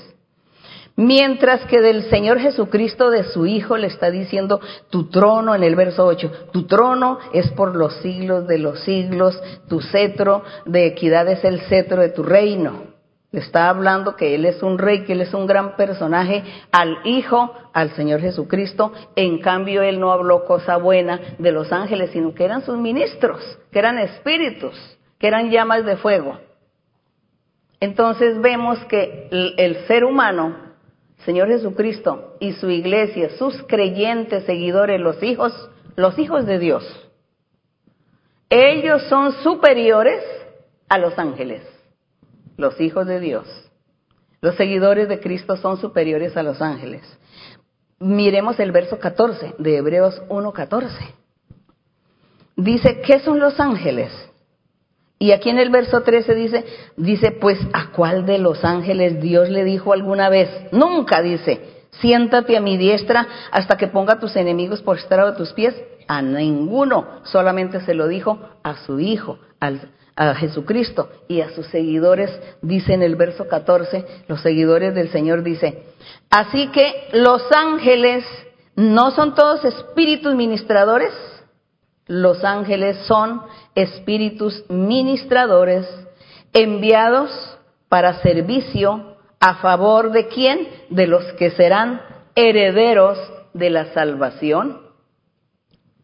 [0.97, 5.75] Mientras que del Señor Jesucristo, de su Hijo, le está diciendo tu trono en el
[5.75, 6.49] verso 8.
[6.53, 11.59] Tu trono es por los siglos de los siglos, tu cetro de equidad es el
[11.61, 12.95] cetro de tu reino
[13.39, 17.53] está hablando que Él es un rey, que Él es un gran personaje, al Hijo,
[17.73, 18.93] al Señor Jesucristo.
[19.15, 23.41] En cambio, Él no habló cosa buena de los ángeles, sino que eran sus ministros,
[23.71, 24.75] que eran espíritus,
[25.19, 26.39] que eran llamas de fuego.
[27.79, 29.27] Entonces vemos que
[29.57, 30.64] el, ser humano,
[31.25, 36.83] Señor Jesucristo y su iglesia, sus creyentes, seguidores, los hijos, los hijos de Dios,
[38.49, 40.23] ellos son superiores
[40.87, 41.75] a los ángeles
[42.57, 43.47] los hijos de Dios.
[44.41, 47.01] Los seguidores de Cristo son superiores a los ángeles.
[47.99, 50.91] Miremos el verso 14 de Hebreos 1.14.
[52.57, 54.11] Dice, ¿qué son los ángeles?
[55.17, 56.65] Y aquí en el verso 13 dice,
[56.97, 61.61] dice, pues a cuál de los ángeles Dios le dijo alguna vez, nunca dice,
[62.01, 65.75] siéntate a mi diestra hasta que ponga tus enemigos por estrado de tus pies.
[66.07, 71.67] A ninguno, solamente se lo dijo a su Hijo, al, a Jesucristo y a sus
[71.67, 75.83] seguidores, dice en el verso 14, los seguidores del Señor dice,
[76.29, 78.23] así que los ángeles
[78.75, 81.11] no son todos espíritus ministradores,
[82.07, 83.41] los ángeles son
[83.73, 85.87] espíritus ministradores
[86.53, 87.31] enviados
[87.89, 90.67] para servicio a favor de quién?
[90.89, 92.01] De los que serán
[92.35, 93.17] herederos
[93.53, 94.81] de la salvación.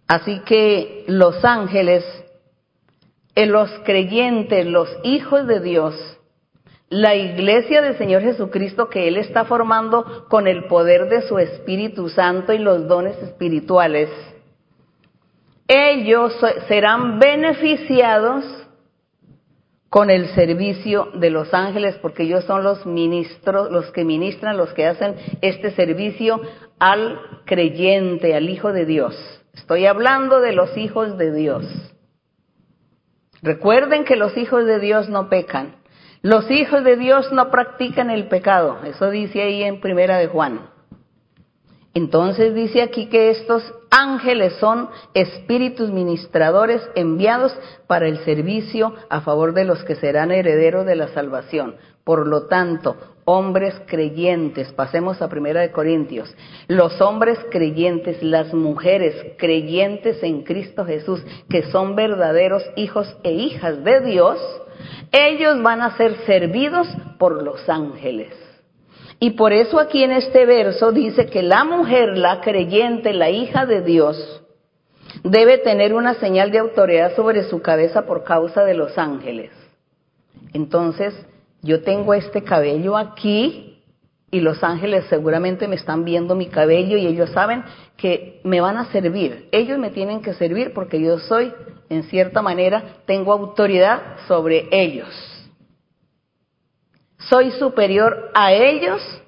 [0.08, 2.04] Así que los ángeles
[3.36, 5.96] en los creyentes, los hijos de Dios,
[6.90, 12.10] la iglesia del Señor Jesucristo que Él está formando con el poder de su Espíritu
[12.10, 14.10] Santo y los dones espirituales,
[15.72, 16.34] ellos
[16.68, 18.44] serán beneficiados
[19.90, 24.74] con el servicio de los ángeles, porque ellos son los ministros, los que ministran, los
[24.74, 26.42] que hacen este servicio
[26.80, 29.16] al creyente, al Hijo de Dios.
[29.54, 31.66] Estoy hablando de los hijos de Dios.
[33.42, 35.76] Recuerden que los hijos de Dios no pecan.
[36.22, 38.80] Los hijos de Dios no practican el pecado.
[38.86, 40.70] Eso dice ahí en Primera de Juan.
[41.94, 47.54] Entonces dice aquí que estos ángeles son espíritus ministradores enviados
[47.88, 51.76] para el servicio a favor de los que serán herederos de la salvación.
[52.06, 56.34] Por lo tanto, hombres creyentes, pasemos a Primera de Corintios,
[56.68, 63.84] los hombres creyentes, las mujeres creyentes en Cristo Jesús, que son verdaderos hijos e hijas
[63.84, 64.40] de Dios,
[65.12, 66.88] ellos van a ser servidos
[67.20, 68.41] por los ángeles.
[69.24, 73.68] Y por eso aquí en este verso dice que la mujer, la creyente, la hija
[73.68, 74.42] de Dios,
[75.24, 79.52] debe tener una señal de autoridad sobre su cabeza por causa de los ángeles.
[80.54, 81.14] Entonces,
[81.62, 83.84] yo tengo este cabello aquí
[84.32, 87.64] y los ángeles seguramente me están viendo mi cabello y ellos saben
[87.98, 89.50] que me van a servir.
[89.52, 91.54] Ellos me tienen que servir porque yo soy,
[91.90, 95.10] en cierta manera, tengo autoridad sobre ellos.
[97.30, 99.21] Soy superior a ellos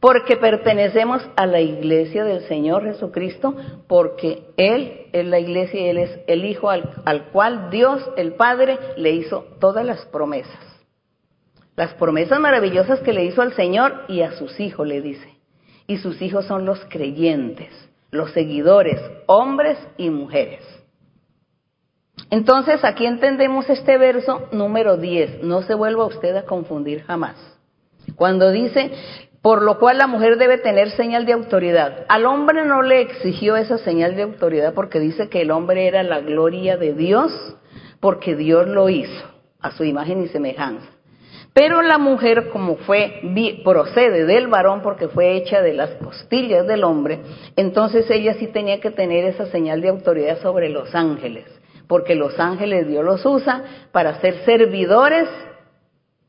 [0.00, 3.56] porque pertenecemos a la iglesia del Señor Jesucristo,
[3.88, 8.34] porque Él es la iglesia y Él es el Hijo al, al cual Dios, el
[8.34, 10.68] Padre, le hizo todas las promesas.
[11.74, 15.36] Las promesas maravillosas que le hizo al Señor y a sus hijos, le dice.
[15.86, 17.72] Y sus hijos son los creyentes,
[18.10, 20.62] los seguidores, hombres y mujeres.
[22.30, 25.42] Entonces aquí entendemos este verso número 10.
[25.42, 27.36] No se vuelva usted a confundir jamás.
[28.16, 28.90] Cuando dice,
[29.42, 32.04] por lo cual la mujer debe tener señal de autoridad.
[32.08, 36.02] Al hombre no le exigió esa señal de autoridad porque dice que el hombre era
[36.02, 37.32] la gloria de Dios
[38.00, 39.24] porque Dios lo hizo
[39.60, 40.86] a su imagen y semejanza.
[41.52, 43.20] Pero la mujer, como fue,
[43.64, 47.20] procede del varón porque fue hecha de las costillas del hombre,
[47.56, 51.46] entonces ella sí tenía que tener esa señal de autoridad sobre los ángeles,
[51.88, 55.28] porque los ángeles Dios los usa para ser servidores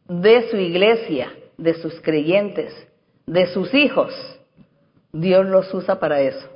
[0.07, 2.73] de su iglesia, de sus creyentes,
[3.29, 4.11] de sus hijos.
[5.13, 6.47] Dios los usa para eso.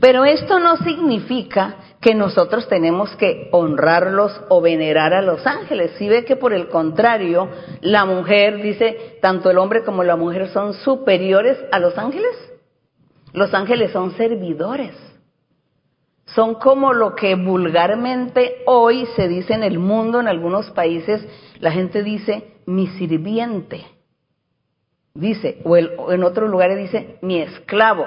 [0.00, 5.92] Pero esto no significa que nosotros tenemos que honrarlos o venerar a los ángeles.
[5.98, 7.48] Si ve que por el contrario,
[7.80, 12.36] la mujer, dice, tanto el hombre como la mujer son superiores a los ángeles.
[13.32, 14.94] Los ángeles son servidores.
[16.26, 21.26] Son como lo que vulgarmente hoy se dice en el mundo, en algunos países,
[21.60, 23.99] la gente dice mi sirviente.
[25.14, 28.06] Dice, o, o en otros lugares dice mi esclavo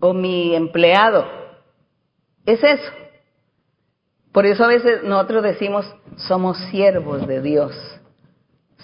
[0.00, 1.24] o mi empleado.
[2.44, 2.92] Es eso.
[4.32, 5.86] Por eso a veces nosotros decimos,
[6.16, 7.74] somos siervos de Dios.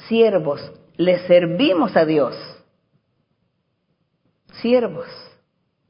[0.08, 2.34] Siervos, le servimos a Dios.
[4.60, 5.06] Siervos,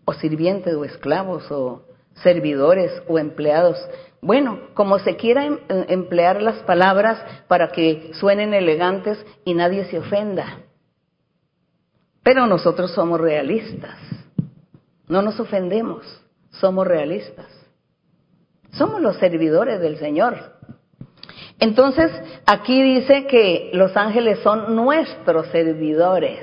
[0.04, 3.78] o sirvientes, o esclavos, o servidores, o empleados.
[4.20, 9.98] Bueno, como se quiera em, emplear las palabras para que suenen elegantes y nadie se
[9.98, 10.58] ofenda.
[12.22, 13.96] Pero nosotros somos realistas.
[15.08, 17.46] No nos ofendemos, somos realistas.
[18.72, 20.36] Somos los servidores del Señor.
[21.58, 22.10] Entonces,
[22.46, 26.40] aquí dice que los ángeles son nuestros servidores.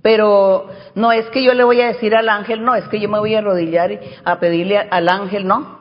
[0.00, 3.08] Pero no es que yo le voy a decir al ángel, no, es que yo
[3.08, 5.78] me voy a arrodillar a pedirle al ángel, no.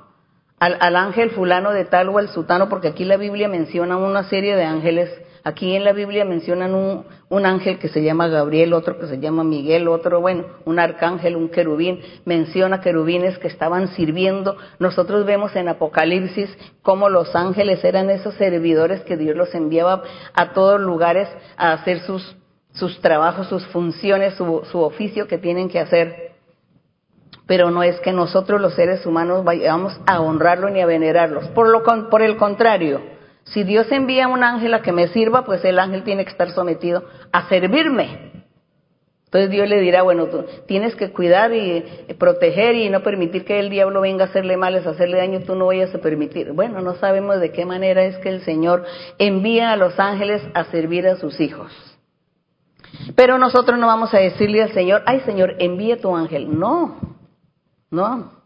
[0.59, 4.23] Al, al ángel fulano de tal o al sutano, porque aquí la Biblia menciona una
[4.23, 5.09] serie de ángeles
[5.47, 9.17] Aquí en la Biblia mencionan un, un, ángel que se llama Gabriel, otro que se
[9.17, 14.57] llama Miguel, otro, bueno, un arcángel, un querubín, menciona querubines que estaban sirviendo.
[14.77, 16.49] Nosotros vemos en Apocalipsis
[16.81, 22.01] cómo los ángeles eran esos servidores que Dios los enviaba a todos lugares a hacer
[22.01, 22.35] sus,
[22.73, 26.33] sus trabajos, sus funciones, su, su oficio que tienen que hacer.
[27.45, 31.47] Pero no es que nosotros los seres humanos vayamos a honrarlo ni a venerarlos.
[31.51, 33.15] Por, lo, por el contrario,
[33.51, 36.51] si Dios envía un ángel a que me sirva, pues el ángel tiene que estar
[36.51, 38.37] sometido a servirme.
[39.25, 41.83] Entonces Dios le dirá, bueno, tú tienes que cuidar y
[42.17, 45.53] proteger y no permitir que el diablo venga a hacerle males, a hacerle daño, tú
[45.53, 46.53] no vayas a permitir.
[46.53, 48.85] Bueno, no sabemos de qué manera es que el Señor
[49.17, 51.73] envía a los ángeles a servir a sus hijos.
[53.15, 56.57] Pero nosotros no vamos a decirle al Señor, ay Señor, envíe tu ángel.
[56.57, 56.97] No,
[57.91, 58.36] no.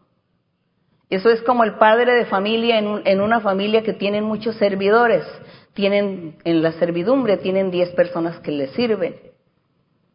[1.12, 5.26] Eso es como el padre de familia en, una familia que tienen muchos servidores.
[5.74, 9.16] Tienen en la servidumbre, tienen 10 personas que le sirven.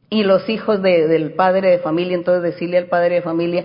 [0.10, 3.64] Y los hijos del padre de familia, entonces decirle al padre de familia,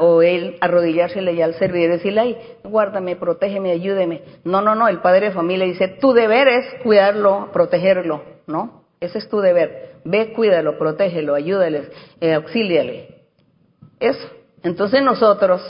[0.00, 4.22] o él arrodillársele ya al servidor y decirle, ay, guárdame, protégeme, ayúdeme.
[4.42, 8.82] No, no, no, el padre de familia dice, tu deber es cuidarlo, protegerlo, ¿no?
[8.98, 10.00] Ese es tu deber.
[10.04, 11.88] Ve, cuídalo, protégelo, ayúdales,
[12.20, 13.22] eh, auxíliale.
[14.00, 14.28] Eso.
[14.64, 15.62] Entonces nosotros,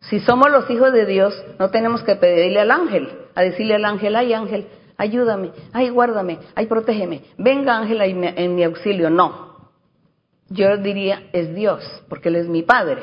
[0.00, 3.84] si somos los hijos de Dios, no tenemos que pedirle al ángel, a decirle al
[3.84, 9.10] ángel, ay ángel, ayúdame, ay guárdame, ay protégeme, venga ángel en mi auxilio.
[9.10, 9.48] No,
[10.50, 13.02] yo diría, es Dios, porque Él es mi Padre.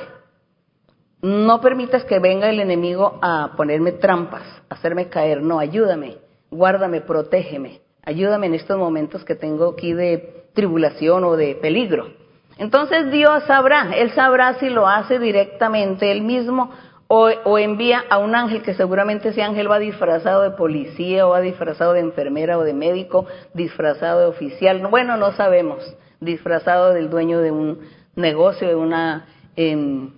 [1.22, 5.42] No permitas que venga el enemigo a ponerme trampas, a hacerme caer.
[5.42, 6.18] No, ayúdame,
[6.50, 7.82] guárdame, protégeme.
[8.04, 12.25] Ayúdame en estos momentos que tengo aquí de tribulación o de peligro.
[12.58, 16.72] Entonces Dios sabrá, Él sabrá si lo hace directamente Él mismo
[17.08, 21.42] o, envía a un ángel que seguramente ese ángel va disfrazado de policía o va
[21.42, 25.84] disfrazado de enfermera o de médico, disfrazado de oficial, bueno, no sabemos,
[26.20, 27.80] disfrazado del dueño de un
[28.16, 30.12] negocio, de una em,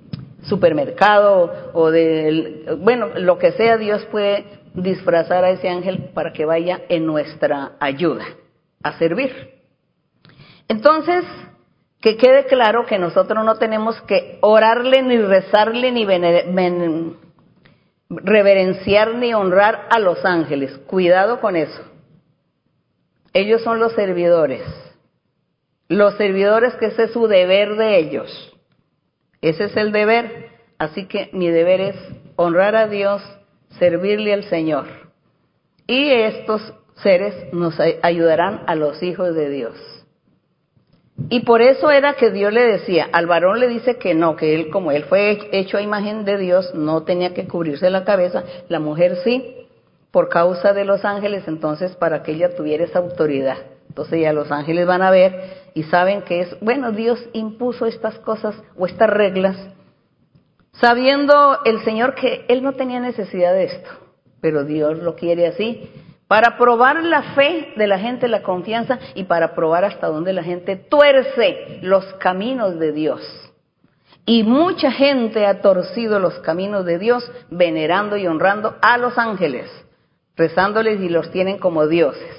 [0.44, 6.46] supermercado o de, bueno, lo que sea, Dios puede disfrazar a ese ángel para que
[6.46, 8.24] vaya en nuestra ayuda
[8.82, 9.56] a servir.
[10.70, 11.26] Entonces,
[12.02, 16.06] que quede claro que nosotros no tenemos que orarle, ni rezarle, ni
[18.10, 20.78] reverenciar, ni honrar a los ángeles.
[20.88, 21.82] Cuidado con eso.
[23.34, 24.62] Ellos son los servidores.
[25.90, 28.54] Los servidores que ese es su deber de ellos.
[29.42, 30.50] Ese es el deber.
[30.78, 31.96] Así que mi deber es
[32.36, 33.24] honrar a Dios,
[33.80, 34.86] servirle al Señor.
[35.88, 36.62] Y estos
[37.02, 39.97] seres nos ayudarán a los hijos de Dios.
[41.30, 44.54] Y por eso era que Dios le decía, al varón le dice que no, que
[44.54, 48.44] él como él fue hecho a imagen de Dios, no tenía que cubrirse la cabeza,
[48.70, 49.68] la mujer sí,
[50.12, 53.58] por causa de los ángeles, entonces para que ella tuviera esa autoridad.
[53.90, 58.20] Entonces ya los ángeles van a ver y saben que es, bueno, Dios impuso estas
[58.20, 59.58] cosas o estas reglas
[60.80, 63.90] sabiendo el Señor que Él no tenía necesidad de esto,
[64.42, 65.90] pero Dios lo quiere así,
[66.28, 70.44] para probar la fe de la gente, la confianza y para probar hasta dónde la
[70.44, 73.22] gente tuerce los caminos de Dios.
[74.26, 79.72] Y mucha gente ha torcido los caminos de Dios, venerando y honrando a los ángeles,
[80.36, 82.36] rezándoles y los tienen como dioses.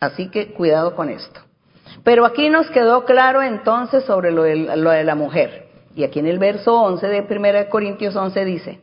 [0.00, 1.40] Así que cuidado con esto.
[2.02, 5.68] Pero aquí nos quedó claro entonces sobre lo de, la mujer.
[5.94, 8.80] Y aquí en el verso 11 de 1 Corintios 11 dice,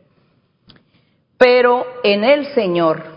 [1.36, 3.09] pero en el Señor,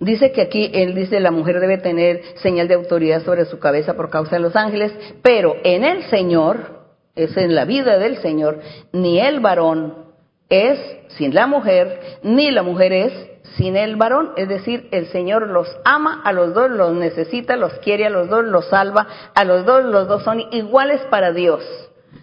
[0.00, 3.94] dice que aquí él dice la mujer debe tener señal de autoridad sobre su cabeza
[3.94, 4.92] por causa de los ángeles,
[5.22, 6.78] pero en el Señor,
[7.14, 8.60] es en la vida del Señor,
[8.92, 10.06] ni el varón
[10.48, 10.78] es
[11.16, 13.12] sin la mujer, ni la mujer es
[13.56, 17.72] sin el varón, es decir, el Señor los ama a los dos, los necesita, los
[17.80, 21.64] quiere a los dos, los salva a los dos, los dos son iguales para Dios.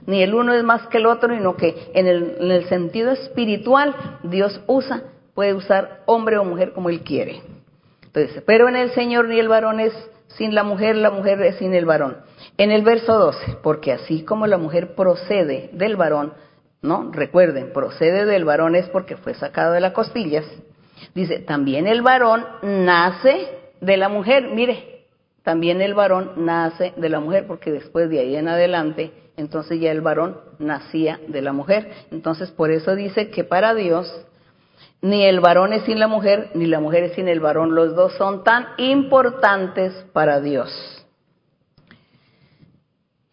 [0.06, 3.12] Ni el uno es más que el otro, sino que en el, en el sentido
[3.12, 5.04] espiritual Dios usa,
[5.34, 7.55] puede usar hombre o mujer como Él quiere.
[8.16, 9.94] Entonces, pero en el Señor ni el varón es
[10.38, 12.18] sin la mujer, la mujer es sin el varón.
[12.58, 16.34] En el verso 12, porque así como la mujer procede del varón,
[16.82, 17.12] ¿no?
[17.12, 20.46] Recuerden, procede del varón es porque fue sacado de las costillas.
[21.14, 23.50] Dice, también el varón nace
[23.82, 24.50] de la mujer.
[24.54, 25.08] Mire,
[25.44, 29.92] también el varón nace de la mujer, porque después de ahí en adelante, entonces ya
[29.92, 31.92] el varón nacía de la mujer.
[32.12, 34.26] Entonces, por eso dice que para Dios,
[35.02, 37.76] ni el varón es sin la mujer, ni la mujer es sin el varón.
[37.76, 40.72] Los dos son tan importantes para Dios.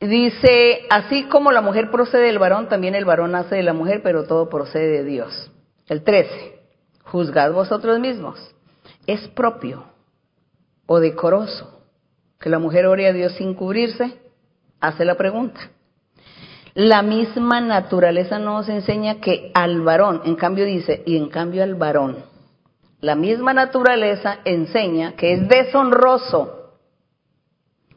[0.00, 4.02] Dice, así como la mujer procede del varón, también el varón nace de la mujer,
[4.02, 5.50] pero todo procede de Dios.
[5.86, 6.58] El 13,
[7.04, 8.38] juzgad vosotros mismos.
[9.06, 9.84] ¿Es propio
[10.86, 11.84] o decoroso
[12.40, 14.18] que la mujer ore a Dios sin cubrirse?
[14.80, 15.70] Hace la pregunta.
[16.74, 21.74] La misma naturaleza nos enseña que al varón, en cambio dice, y en cambio al
[21.74, 22.24] varón,
[23.00, 26.78] la misma naturaleza enseña que es deshonroso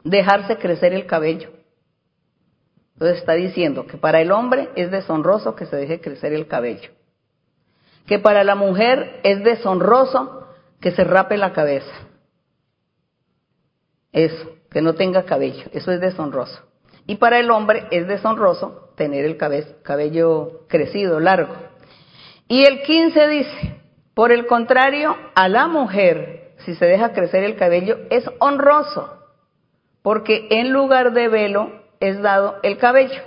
[0.04, 1.56] dejarse crecer el cabello
[2.96, 6.90] entonces está diciendo que para el hombre es deshonroso que se deje crecer el cabello.
[8.06, 10.48] Que para la mujer es deshonroso
[10.80, 11.92] que se rape la cabeza.
[14.12, 15.64] Eso, que no tenga cabello.
[15.74, 16.62] Eso es deshonroso.
[17.06, 21.54] Y para el hombre es deshonroso tener el cabello crecido, largo.
[22.48, 23.80] Y el 15 dice,
[24.14, 29.12] por el contrario, a la mujer, si se deja crecer el cabello, es honroso,
[30.02, 33.20] porque en lugar de velo es dado el cabello.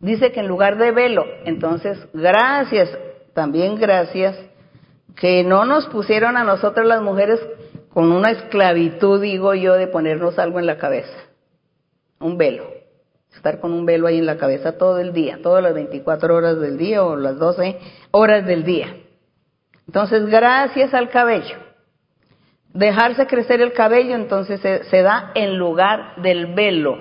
[0.00, 2.90] Dice que en lugar de velo, entonces gracias,
[3.34, 4.36] también gracias,
[5.16, 7.40] que no nos pusieron a nosotros las mujeres
[7.92, 11.12] con una esclavitud, digo yo, de ponernos algo en la cabeza,
[12.20, 12.64] un velo,
[13.34, 16.60] estar con un velo ahí en la cabeza todo el día, todas las 24 horas
[16.60, 17.78] del día o las 12
[18.12, 18.96] horas del día.
[19.86, 21.56] Entonces, gracias al cabello,
[22.72, 26.98] Dejarse crecer el cabello entonces se, da en lugar del velo,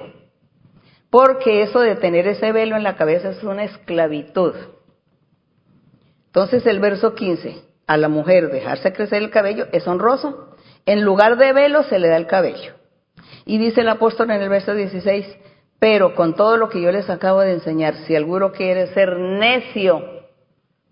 [1.12, 4.56] porque eso de tener ese velo en la cabeza es una esclavitud.
[6.26, 10.56] Entonces el verso 15, a la mujer dejarse crecer el cabello es honroso,
[10.88, 12.74] en lugar de velo se le da el cabello.
[13.50, 15.26] Y dice el apóstol en el verso 16,
[15.80, 20.04] pero con todo lo que yo les acabo de enseñar, si alguno quiere ser necio,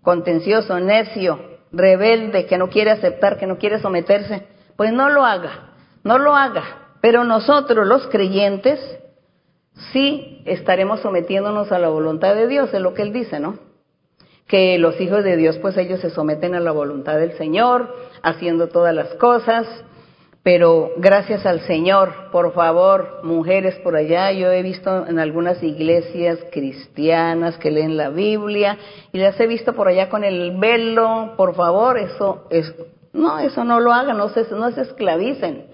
[0.02, 1.38] contencioso, necio,
[1.70, 6.34] rebelde, que no quiere aceptar, que no quiere someterse, pues no lo haga, no lo
[6.34, 6.96] haga.
[7.00, 8.80] Pero nosotros los creyentes
[9.92, 13.60] sí estaremos sometiéndonos a la voluntad de Dios, es lo que él dice, ¿no?
[14.48, 17.94] Que los hijos de Dios, pues ellos se someten a la voluntad del Señor,
[18.24, 19.68] haciendo todas las cosas,
[20.42, 26.38] pero gracias al Señor, por favor, mujeres por allá, yo he visto en algunas iglesias
[26.52, 28.78] cristianas que leen la Biblia
[29.12, 32.74] y las he visto por allá con el velo, por favor, eso es
[33.12, 35.66] no, eso no lo hagan, no se, no se esclavicen.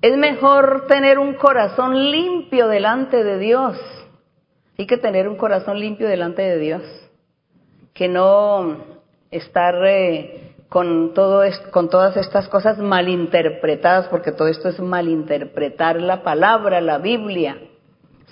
[0.00, 3.78] Es mejor tener un corazón limpio delante de Dios.
[4.78, 6.82] Hay que tener un corazón limpio delante de Dios.
[7.94, 8.78] Que no
[9.30, 10.41] estar eh,
[10.72, 16.96] con, todo con todas estas cosas malinterpretadas, porque todo esto es malinterpretar la palabra, la
[16.96, 17.58] Biblia.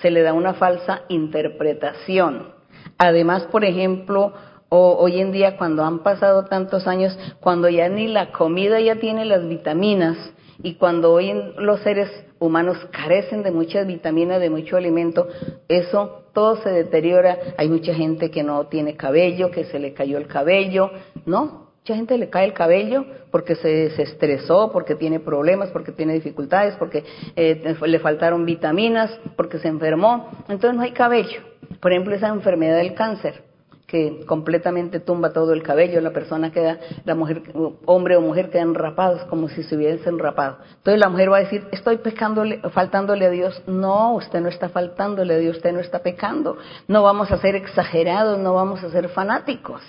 [0.01, 2.55] Se le da una falsa interpretación.
[2.97, 4.33] Además, por ejemplo,
[4.71, 8.97] o hoy en día cuando han pasado tantos años, cuando ya ni la comida ya
[8.97, 10.17] tiene las vitaminas
[10.63, 15.29] y cuando hoy los seres humanos carecen de muchas vitaminas, de mucho alimento,
[15.69, 17.37] eso todo se deteriora.
[17.59, 20.91] Hay mucha gente que no tiene cabello, que se le cayó el cabello,
[21.27, 21.60] ¿no?
[21.81, 26.13] Mucha gente le cae el cabello porque se, se estresó, porque tiene problemas, porque tiene
[26.13, 27.05] dificultades, porque
[27.37, 30.29] eh, le faltaron vitaminas, porque se enfermó.
[30.49, 31.41] Entonces no hay cabello.
[31.81, 33.51] Por ejemplo, esa enfermedad del cáncer
[33.91, 37.43] que completamente tumba todo el cabello, la persona queda, la mujer,
[37.87, 40.59] hombre o mujer quedan rapados como si se hubiesen rapado.
[40.77, 43.61] Entonces la mujer va a decir, estoy pecándole, faltándole a Dios.
[43.67, 46.57] No, usted no está faltándole a Dios, usted no está pecando.
[46.87, 49.83] No vamos a ser exagerados, no vamos a ser fanáticos.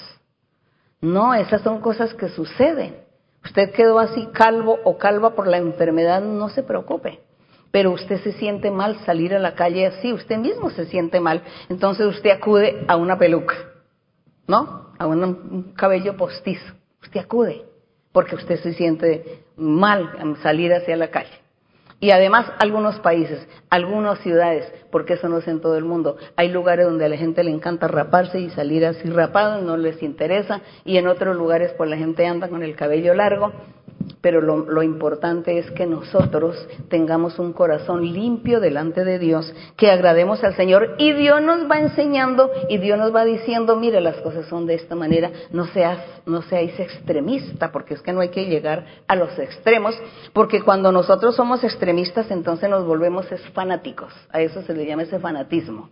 [1.01, 2.95] No, esas son cosas que suceden.
[3.43, 7.19] Usted quedó así calvo o calva por la enfermedad, no se preocupe
[7.71, 11.41] pero usted se siente mal salir a la calle así, usted mismo se siente mal,
[11.69, 13.55] entonces usted acude a una peluca,
[14.45, 14.91] ¿no?
[14.99, 16.73] A un, cabello postizo.
[17.01, 17.65] Usted acude,
[18.11, 21.40] porque usted se siente mal salir hacia la calle.
[22.01, 26.49] Y además algunos países, algunas ciudades, porque eso no es en todo el mundo, hay
[26.49, 30.61] lugares donde a la gente le encanta raparse y salir así rapado, no les interesa,
[30.83, 33.53] y en otros lugares pues la gente anda con el cabello largo
[34.21, 36.55] pero lo, importante es que nosotros
[36.89, 41.79] tengamos un corazón limpio delante de Dios, que agrademos al Señor y Dios nos va
[41.79, 45.99] enseñando y Dios nos va diciendo, mire, las cosas son de esta manera, no seas,
[46.25, 49.95] no seáis extremista, porque es que no hay que llegar a los extremos,
[50.33, 55.19] porque cuando nosotros somos extremistas entonces nos volvemos fanáticos, a eso se le llama ese
[55.19, 55.89] fanatismo.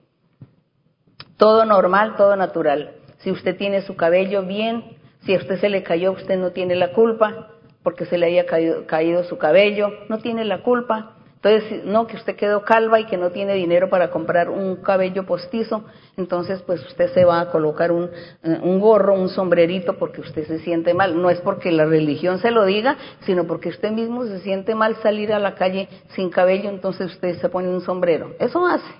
[1.37, 2.91] Todo normal, todo natural.
[3.19, 6.75] Si usted tiene su cabello bien, si a usted se le cayó, usted no tiene
[6.75, 7.55] la culpa
[7.89, 8.45] porque se le haya
[8.85, 11.15] caído, su cabello, no tiene la culpa.
[11.41, 15.25] Entonces, no, que usted quedó calva y que no tiene dinero para comprar un cabello
[15.25, 15.85] postizo,
[16.15, 20.59] entonces pues usted se va a colocar eh, un, gorro, un sombrerito porque usted se
[20.59, 21.19] siente mal.
[21.19, 24.95] No es porque la religión se lo diga, sino porque usted mismo se siente mal
[24.97, 28.35] salir a la calle sin cabello, entonces usted se pone un sombrero.
[28.37, 28.93] Eso hace.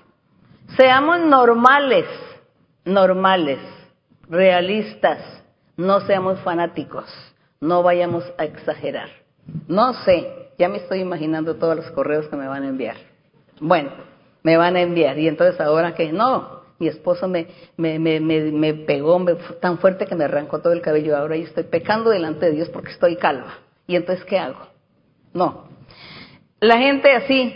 [0.76, 2.06] Seamos normales,
[2.84, 3.60] normales,
[4.28, 5.44] realistas,
[5.76, 7.29] no seamos fanáticos.
[7.60, 9.10] No vayamos a exagerar.
[9.68, 12.96] No sé, ya me estoy imaginando todos los correos que me van a enviar.
[13.60, 13.90] Bueno,
[14.42, 15.18] me van a enviar.
[15.18, 19.22] Y entonces ahora que no, mi esposo me, me, me, me pegó
[19.60, 21.16] tan fuerte que me arrancó todo el cabello.
[21.16, 23.58] Ahora yo estoy pecando delante de Dios porque estoy calva.
[23.86, 24.60] ¿Y entonces qué hago?
[25.34, 25.68] No.
[26.60, 27.54] La gente así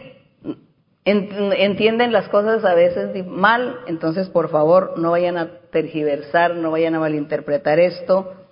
[1.04, 6.94] entienden las cosas a veces mal, entonces por favor no vayan a tergiversar, no vayan
[6.94, 8.43] a malinterpretar esto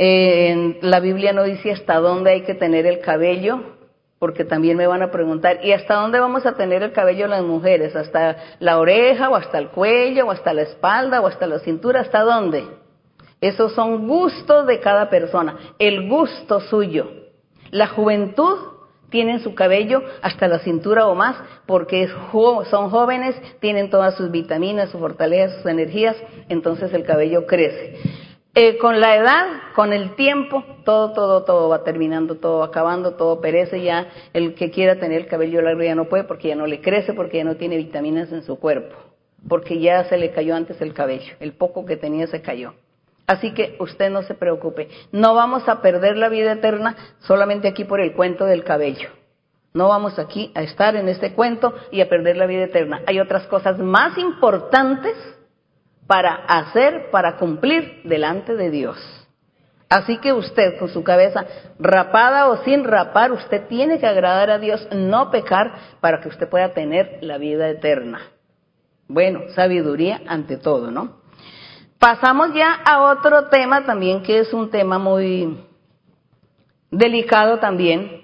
[0.00, 3.60] la Biblia no dice hasta dónde hay que tener el cabello,
[4.18, 7.42] porque también me van a preguntar, ¿y hasta dónde vamos a tener el cabello las
[7.42, 7.94] mujeres?
[7.94, 12.00] ¿Hasta la oreja o hasta el cuello o hasta la espalda o hasta la cintura?
[12.00, 12.64] ¿Hasta dónde?
[13.40, 17.10] Esos son gustos de cada persona, el gusto suyo.
[17.70, 18.58] La juventud
[19.10, 21.36] tiene su cabello hasta la cintura o más
[21.66, 22.08] porque
[22.70, 26.16] son jóvenes, tienen todas sus vitaminas, su fortaleza, sus energías,
[26.48, 27.96] entonces el cabello crece.
[28.52, 29.46] Eh, con la edad,
[29.76, 34.08] con el tiempo, todo, todo, todo va terminando, todo acabando, todo perece ya.
[34.32, 37.12] El que quiera tener el cabello largo ya no puede porque ya no le crece,
[37.12, 38.96] porque ya no tiene vitaminas en su cuerpo,
[39.48, 42.74] porque ya se le cayó antes el cabello, el poco que tenía se cayó.
[43.28, 47.84] Así que usted no se preocupe, no vamos a perder la vida eterna solamente aquí
[47.84, 49.10] por el cuento del cabello.
[49.72, 53.02] No vamos aquí a estar en este cuento y a perder la vida eterna.
[53.06, 55.14] Hay otras cosas más importantes
[56.10, 58.96] para hacer, para cumplir delante de Dios.
[59.88, 61.46] Así que usted con su cabeza
[61.78, 66.48] rapada o sin rapar, usted tiene que agradar a Dios, no pecar, para que usted
[66.48, 68.22] pueda tener la vida eterna.
[69.06, 71.20] Bueno, sabiduría ante todo, ¿no?
[72.00, 75.64] Pasamos ya a otro tema también que es un tema muy
[76.90, 78.22] delicado también,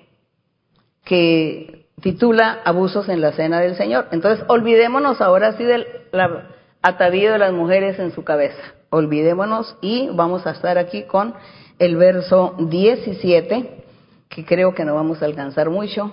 [1.04, 4.08] que titula Abusos en la Cena del Señor.
[4.10, 6.55] Entonces, olvidémonos ahora sí de la
[6.86, 8.62] atavío de las mujeres en su cabeza.
[8.90, 11.34] Olvidémonos y vamos a estar aquí con
[11.78, 13.84] el verso 17,
[14.28, 16.12] que creo que no vamos a alcanzar mucho.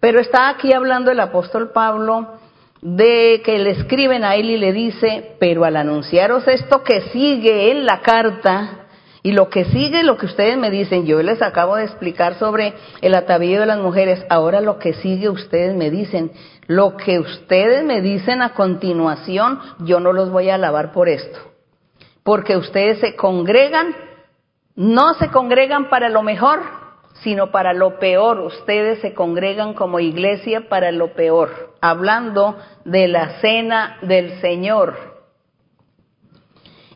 [0.00, 2.38] Pero está aquí hablando el apóstol Pablo
[2.80, 7.70] de que le escriben a él y le dice, pero al anunciaros esto que sigue
[7.70, 8.83] en la carta,
[9.26, 12.74] y lo que sigue, lo que ustedes me dicen, yo les acabo de explicar sobre
[13.00, 16.30] el atavío de las mujeres, ahora lo que sigue ustedes me dicen,
[16.66, 21.38] lo que ustedes me dicen a continuación, yo no los voy a alabar por esto.
[22.22, 23.96] Porque ustedes se congregan,
[24.76, 26.60] no se congregan para lo mejor,
[27.22, 28.40] sino para lo peor.
[28.40, 31.72] Ustedes se congregan como iglesia para lo peor.
[31.80, 35.14] Hablando de la cena del Señor.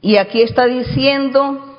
[0.02, 1.77] Y aquí está diciendo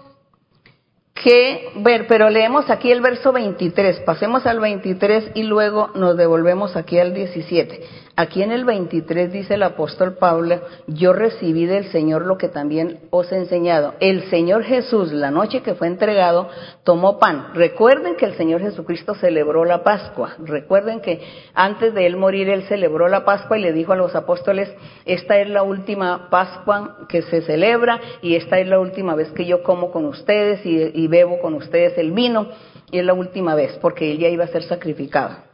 [1.23, 6.75] que ver, pero leemos aquí el verso 23, pasemos al 23 y luego nos devolvemos
[6.75, 7.81] aquí al 17.
[8.19, 12.99] Aquí en el 23 dice el apóstol Pablo, yo recibí del Señor lo que también
[13.11, 13.93] os he enseñado.
[14.01, 16.49] El Señor Jesús, la noche que fue entregado,
[16.83, 17.53] tomó pan.
[17.53, 20.35] Recuerden que el Señor Jesucristo celebró la Pascua.
[20.39, 21.21] Recuerden que
[21.53, 24.69] antes de él morir, él celebró la Pascua y le dijo a los apóstoles,
[25.05, 29.45] esta es la última Pascua que se celebra y esta es la última vez que
[29.45, 32.49] yo como con ustedes y, bebo con ustedes el vino.
[32.91, 35.48] Y es la última vez, porque él ya iba a ser sacrificado.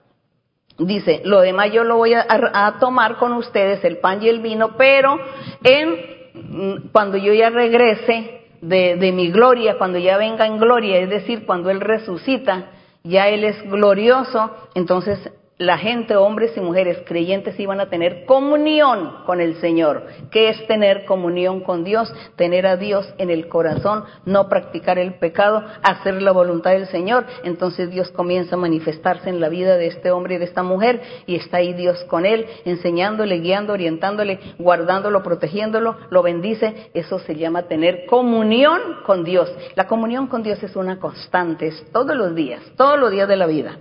[0.77, 4.75] Dice, lo demás yo lo voy a, tomar con ustedes, el pan y el vino,
[4.77, 5.17] pero
[5.63, 5.95] en,
[6.33, 11.09] mm, cuando yo ya regrese de, de mi gloria, cuando ya venga en gloria, es
[11.09, 12.71] decir, cuando Él resucita,
[13.03, 19.23] ya Él es glorioso, entonces la gente, hombres y mujeres creyentes, iban a tener comunión
[19.25, 20.05] con el Señor.
[20.29, 22.13] ¿Qué es tener comunión con Dios?
[22.35, 27.25] Tener a Dios en el corazón, no practicar el pecado, hacer la voluntad del Señor.
[27.45, 31.01] Entonces Dios comienza a manifestarse en la vida de este hombre y de esta mujer
[31.25, 36.89] y está ahí Dios con él, enseñándole, guiando, orientándole, guardándolo, protegiéndolo, lo bendice.
[36.93, 39.49] Eso se llama tener comunión con Dios.
[39.75, 43.37] La comunión con Dios es una constante, es todos los días, todos los días de
[43.37, 43.79] la vida.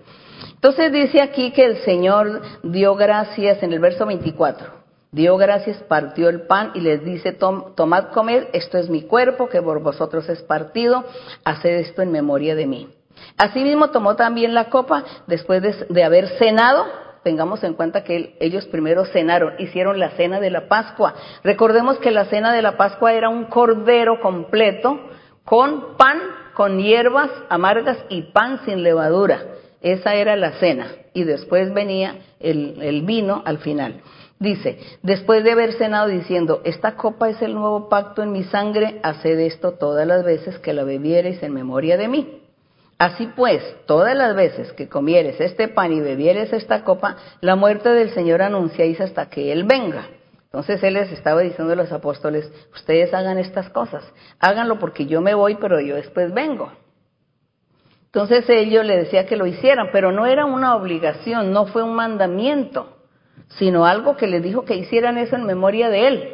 [0.52, 4.84] Entonces dice aquí que el Señor dio gracias en el verso 24.
[5.14, 9.62] Dio gracias, partió el pan y les dice, tomad, comed, esto es mi cuerpo que
[9.62, 11.04] por vosotros es partido,
[11.44, 12.88] haced esto en memoria de mí.
[13.36, 16.84] Asimismo tomó también la copa después de, haber cenado,
[17.22, 21.14] tengamos en cuenta que ellos primero cenaron, hicieron la cena de la Pascua.
[21.44, 24.98] Recordemos que la cena de la Pascua era un cordero completo
[25.44, 26.18] con pan,
[26.54, 29.42] con hierbas amargas y pan sin levadura.
[29.84, 34.00] Esa era la cena y después venía el, vino al final.
[34.38, 38.98] Dice, después de haber cenado diciendo, esta copa es el nuevo pacto en mi sangre,
[39.02, 42.40] haced esto todas las veces que la bebiereis en memoria de mí.
[42.96, 47.90] Así pues, todas las veces que comieres este pan y bebieres esta copa, la muerte
[47.90, 50.08] del Señor anunciáis hasta que Él venga.
[50.46, 54.02] Entonces Él les estaba diciendo a los apóstoles, ustedes hagan estas cosas,
[54.40, 56.72] háganlo porque yo me voy, pero yo después vengo.
[58.14, 61.96] Entonces ellos le decía que lo hicieran, pero no era una obligación, no fue un
[61.96, 62.96] mandamiento,
[63.58, 66.28] sino algo que les dijo que hicieran eso en memoria de él.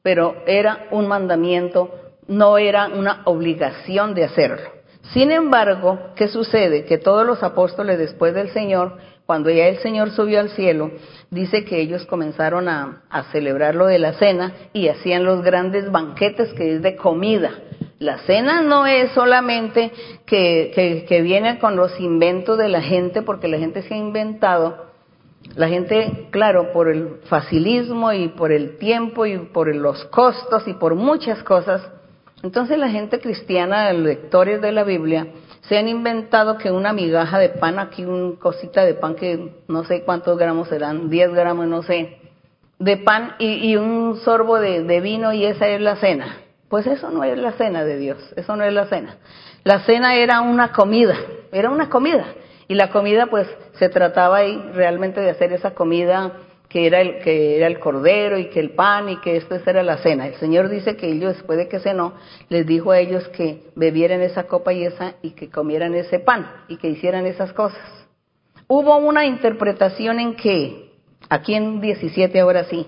[0.00, 1.92] Pero era un mandamiento,
[2.28, 4.70] no era una obligación de hacerlo.
[5.12, 6.84] Sin embargo, ¿qué sucede?
[6.84, 10.92] Que todos los apóstoles después del Señor, cuando ya el Señor subió al cielo,
[11.30, 15.90] dice que ellos comenzaron a, a celebrar lo de la cena y hacían los grandes
[15.90, 17.50] banquetes que es de comida
[17.98, 19.90] la cena no es solamente
[20.24, 24.86] que, viene con los inventos de la gente, porque la gente se ha inventado.
[25.56, 30.74] La gente, claro, por el facilismo y por el tiempo y por los costos y
[30.74, 31.82] por muchas cosas,
[32.42, 35.28] entonces la gente cristiana, lectores de la Biblia,
[35.62, 39.84] se han inventado que una migaja de pan, aquí una cosita de pan que no
[39.84, 42.18] sé cuántos gramos serán, 10 gramos, no sé,
[42.78, 46.47] de pan y, un sorbo de vino y esa es la cena.
[46.68, 49.16] Pues eso no es la cena de Dios, eso no es la cena.
[49.64, 51.16] La cena era una comida,
[51.50, 52.26] era una comida.
[52.68, 53.48] Y la comida pues
[53.78, 56.32] se trataba ahí realmente de hacer esa comida
[56.68, 59.82] que era el, que era el cordero y que el pan y que esto era
[59.82, 60.26] la cena.
[60.26, 62.12] El Señor dice que ellos después de que cenó,
[62.50, 66.46] les dijo a ellos que bebieran esa copa y esa y que comieran ese pan
[66.68, 67.80] y que hicieran esas cosas.
[68.66, 70.92] Hubo una interpretación en que,
[71.30, 72.86] aquí en 17 ahora sí,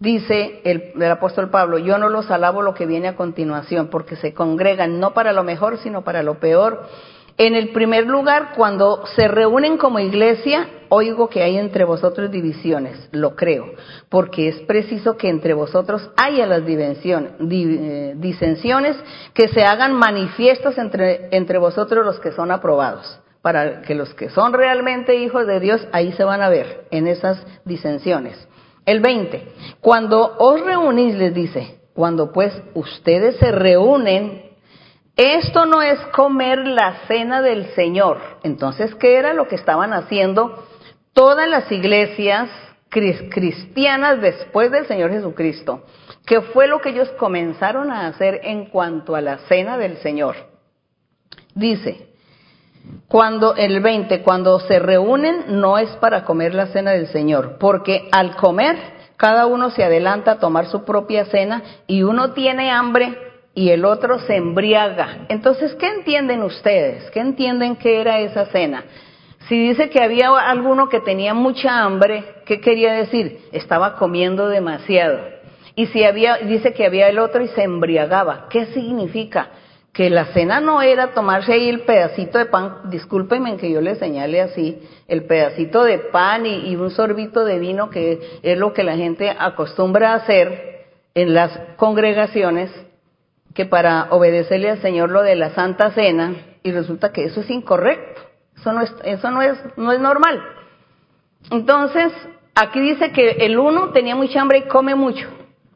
[0.00, 4.34] dice el, apóstol Pablo, yo no los alabo lo que viene a continuación, porque se
[4.34, 6.88] congregan no para lo mejor, sino para lo peor.
[7.36, 13.08] En el primer lugar, cuando se reúnen como iglesia, oigo que hay entre vosotros divisiones,
[13.12, 13.72] lo creo,
[14.08, 18.96] porque es preciso que entre vosotros haya las eh, disensiones,
[19.32, 24.28] que se hagan manifiestos entre, entre vosotros los que son aprobados, para que los que
[24.30, 28.48] son realmente hijos de Dios ahí se van a ver, en esas disensiones.
[28.84, 29.52] El 20.
[29.80, 34.50] Cuando os reunís, les dice, cuando pues ustedes se reúnen,
[35.16, 38.18] esto no es comer la cena del Señor.
[38.42, 40.64] Entonces, ¿qué era lo que estaban haciendo
[41.12, 42.48] todas las iglesias
[42.88, 45.84] cristianas después del Señor Jesucristo?
[46.26, 50.36] ¿Qué fue lo que ellos comenzaron a hacer en cuanto a la cena del Señor?
[51.54, 52.09] Dice,
[53.08, 58.08] cuando el 20, cuando se reúnen no es para comer la cena del Señor, porque
[58.12, 58.76] al comer
[59.16, 63.18] cada uno se adelanta a tomar su propia cena y uno tiene hambre
[63.54, 65.26] y el otro se embriaga.
[65.28, 67.10] Entonces, ¿qué entienden ustedes?
[67.10, 68.84] ¿Qué entienden que era esa cena?
[69.48, 73.40] Si dice que había alguno que tenía mucha hambre, ¿qué quería decir?
[73.52, 75.18] Estaba comiendo demasiado.
[75.74, 78.46] Y si había, dice que había el otro y se embriagaba.
[78.48, 79.50] ¿Qué significa?
[79.92, 83.96] Que la cena no era tomarse ahí el pedacito de pan, discúlpenme que yo le
[83.96, 88.84] señale así, el pedacito de pan y, un sorbito de vino, que es lo que
[88.84, 92.70] la gente acostumbra a hacer en las congregaciones,
[93.52, 97.50] que para obedecerle al Señor lo de la Santa Cena, y resulta que eso es
[97.50, 98.20] incorrecto,
[98.56, 100.40] eso no es, eso no es, no es normal.
[101.50, 102.12] Entonces,
[102.54, 105.26] aquí dice que el uno tenía mucha hambre y come mucho,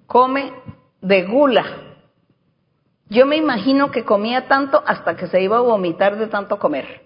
[0.06, 0.52] come
[1.00, 1.83] de gula,
[3.08, 7.02] yo me imagino que comía tanto hasta que se iba a vomitar de tanto comer.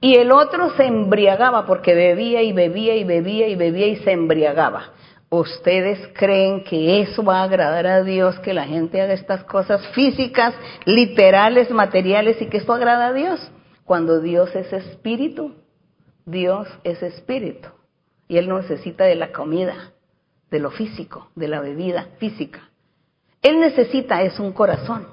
[0.00, 4.12] Y el otro se embriagaba porque bebía y bebía y bebía y bebía y se
[4.12, 4.92] embriagaba.
[5.30, 9.86] ¿Ustedes creen que eso va a agradar a Dios, que la gente haga estas cosas
[9.88, 10.54] físicas,
[10.86, 13.50] literales, materiales y que esto agrada a Dios?
[13.84, 15.54] Cuando Dios es espíritu,
[16.24, 17.68] Dios es espíritu.
[18.28, 19.92] Y Él no necesita de la comida,
[20.50, 22.70] de lo físico, de la bebida física.
[23.42, 25.06] Él necesita es un corazón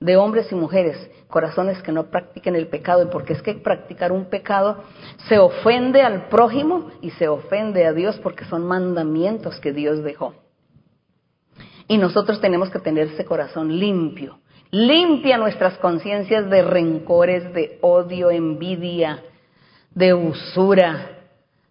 [0.00, 4.26] de hombres y mujeres, corazones que no practiquen el pecado, porque es que practicar un
[4.26, 4.84] pecado
[5.28, 10.34] se ofende al prójimo y se ofende a Dios porque son mandamientos que Dios dejó.
[11.88, 14.38] Y nosotros tenemos que tener ese corazón limpio.
[14.70, 19.22] Limpia nuestras conciencias de rencores, de odio, envidia,
[19.94, 21.18] de usura,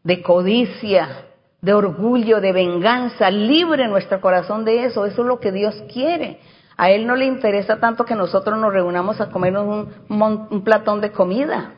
[0.03, 1.25] de codicia,
[1.63, 5.05] de orgullo, de venganza, libre nuestro corazón de eso.
[5.05, 6.39] Eso es lo que Dios quiere.
[6.75, 10.99] A Él no le interesa tanto que nosotros nos reunamos a comernos un, un platón
[10.99, 11.75] de comida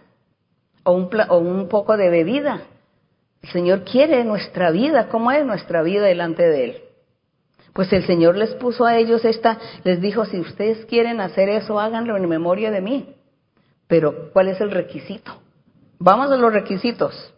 [0.83, 2.61] o un, o un poco de bebida.
[3.43, 5.07] El Señor quiere nuestra vida.
[5.07, 6.77] ¿Cómo es nuestra vida delante de Él?
[7.71, 11.79] Pues el Señor les puso a ellos esta, les dijo, si ustedes quieren hacer eso,
[11.79, 13.15] háganlo en memoria de mí.
[13.86, 15.33] Pero, ¿cuál es el requisito?
[15.99, 17.34] Vamos a los requisitos.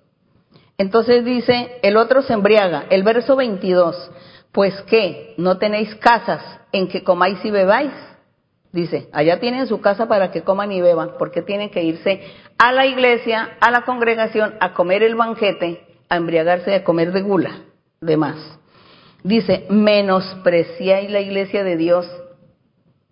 [0.78, 2.86] Entonces dice, el otro se embriaga.
[2.90, 4.12] El verso 22,
[4.52, 7.92] pues qué, ¿no tenéis casas en que comáis y bebáis?
[8.72, 12.22] Dice, allá tienen su casa para que coman y beban, porque tienen que irse
[12.60, 17.22] a la iglesia, a la congregación, a comer el banquete, a embriagarse, a comer de
[17.22, 17.62] gula,
[18.02, 18.38] de más.
[19.24, 22.08] Dice, menospreciáis la iglesia de Dios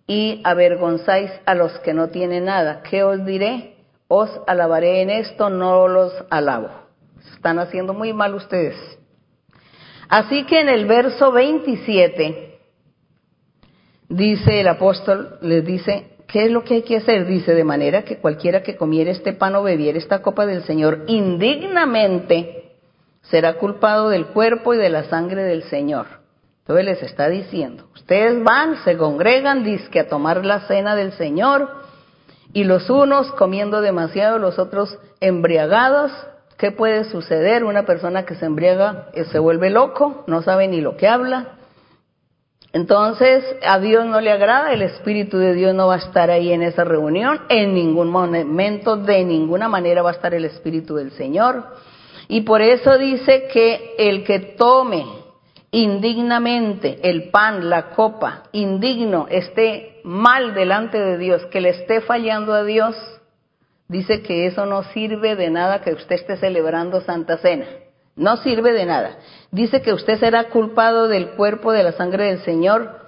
[0.06, 2.82] y avergonzáis a los que no tienen nada.
[2.82, 3.76] ¿Qué os diré?
[4.06, 6.85] Os alabaré en esto, no los alabo.
[7.34, 8.76] Están haciendo muy mal ustedes.
[10.08, 12.58] Así que en el verso 27
[14.08, 17.26] dice el apóstol, les dice, ¿qué es lo que hay que hacer?
[17.26, 21.04] Dice, de manera que cualquiera que comiera este pan o bebiera esta copa del Señor
[21.08, 22.76] indignamente
[23.22, 26.06] será culpado del cuerpo y de la sangre del Señor.
[26.60, 31.68] Entonces les está diciendo, ustedes van, se congregan, que a tomar la cena del Señor,
[32.52, 36.10] y los unos comiendo demasiado, los otros embriagados,
[36.58, 37.64] ¿Qué puede suceder?
[37.64, 41.56] Una persona que se embriaga eh, se vuelve loco, no sabe ni lo que habla.
[42.72, 46.52] Entonces, a Dios no le agrada, el Espíritu de Dios no va a estar ahí
[46.52, 51.12] en esa reunión, en ningún momento, de ninguna manera va a estar el Espíritu del
[51.12, 51.64] Señor.
[52.28, 55.06] Y por eso dice que el que tome
[55.70, 62.52] indignamente el pan, la copa, indigno, esté mal delante de Dios, que le esté fallando
[62.52, 62.94] a Dios,
[63.88, 67.66] dice que eso no sirve de nada que usted esté celebrando Santa Cena.
[68.16, 69.18] No sirve de nada.
[69.50, 73.04] Dice que usted será culpado del cuerpo de la sangre del Señor.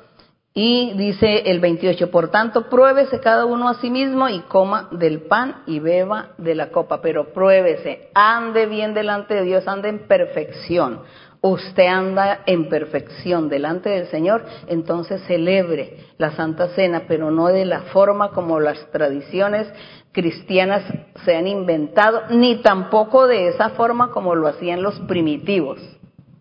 [0.53, 5.22] Y dice el 28, por tanto, pruébese cada uno a sí mismo y coma del
[5.22, 10.09] pan y beba de la copa, pero pruébese, ande bien delante de Dios, ande en
[10.09, 11.03] perfección.
[11.41, 17.64] Usted anda en perfección delante del Señor, entonces celebre la Santa Cena, pero no de
[17.64, 19.72] la forma como las tradiciones
[20.12, 20.82] cristianas
[21.24, 25.78] se han inventado, ni tampoco de esa forma como lo hacían los primitivos.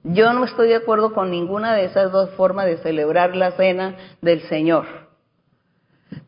[0.04, 3.96] Yo no estoy de acuerdo con ninguna de esas dos formas de celebrar la cena
[4.22, 4.86] del Señor.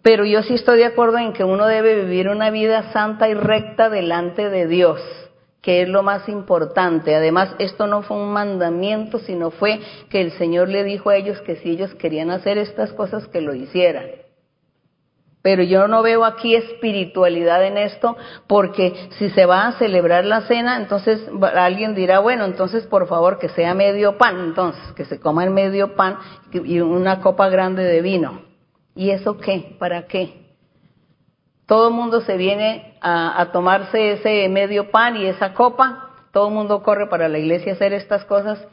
[0.04, 3.34] Pero yo sí estoy de acuerdo en que uno debe vivir una vida santa y
[3.34, 5.02] recta delante de Dios,
[5.62, 7.16] que es lo más importante.
[7.16, 9.80] Además, esto no fue un mandamiento, sino fue
[10.10, 13.42] que el Señor le dijo a ellos que si ellos querían hacer estas cosas, que
[13.42, 14.06] lo hicieran.
[15.42, 20.42] Pero yo no veo aquí espiritualidad en esto, porque si se va a celebrar la
[20.42, 21.22] cena, entonces
[21.56, 25.52] alguien dirá, bueno, entonces por favor que sea medio pan, entonces que se coma el
[25.52, 26.18] medio pan
[26.52, 28.42] y una copa grande de vino.
[28.96, 29.78] ¿Y eso qué?
[29.80, 30.49] ¿Para qué?
[31.70, 36.54] Todo el mundo se viene a, tomarse ese medio pan y esa copa, todo el
[36.56, 38.68] mundo corre para la iglesia a hacer estas cosas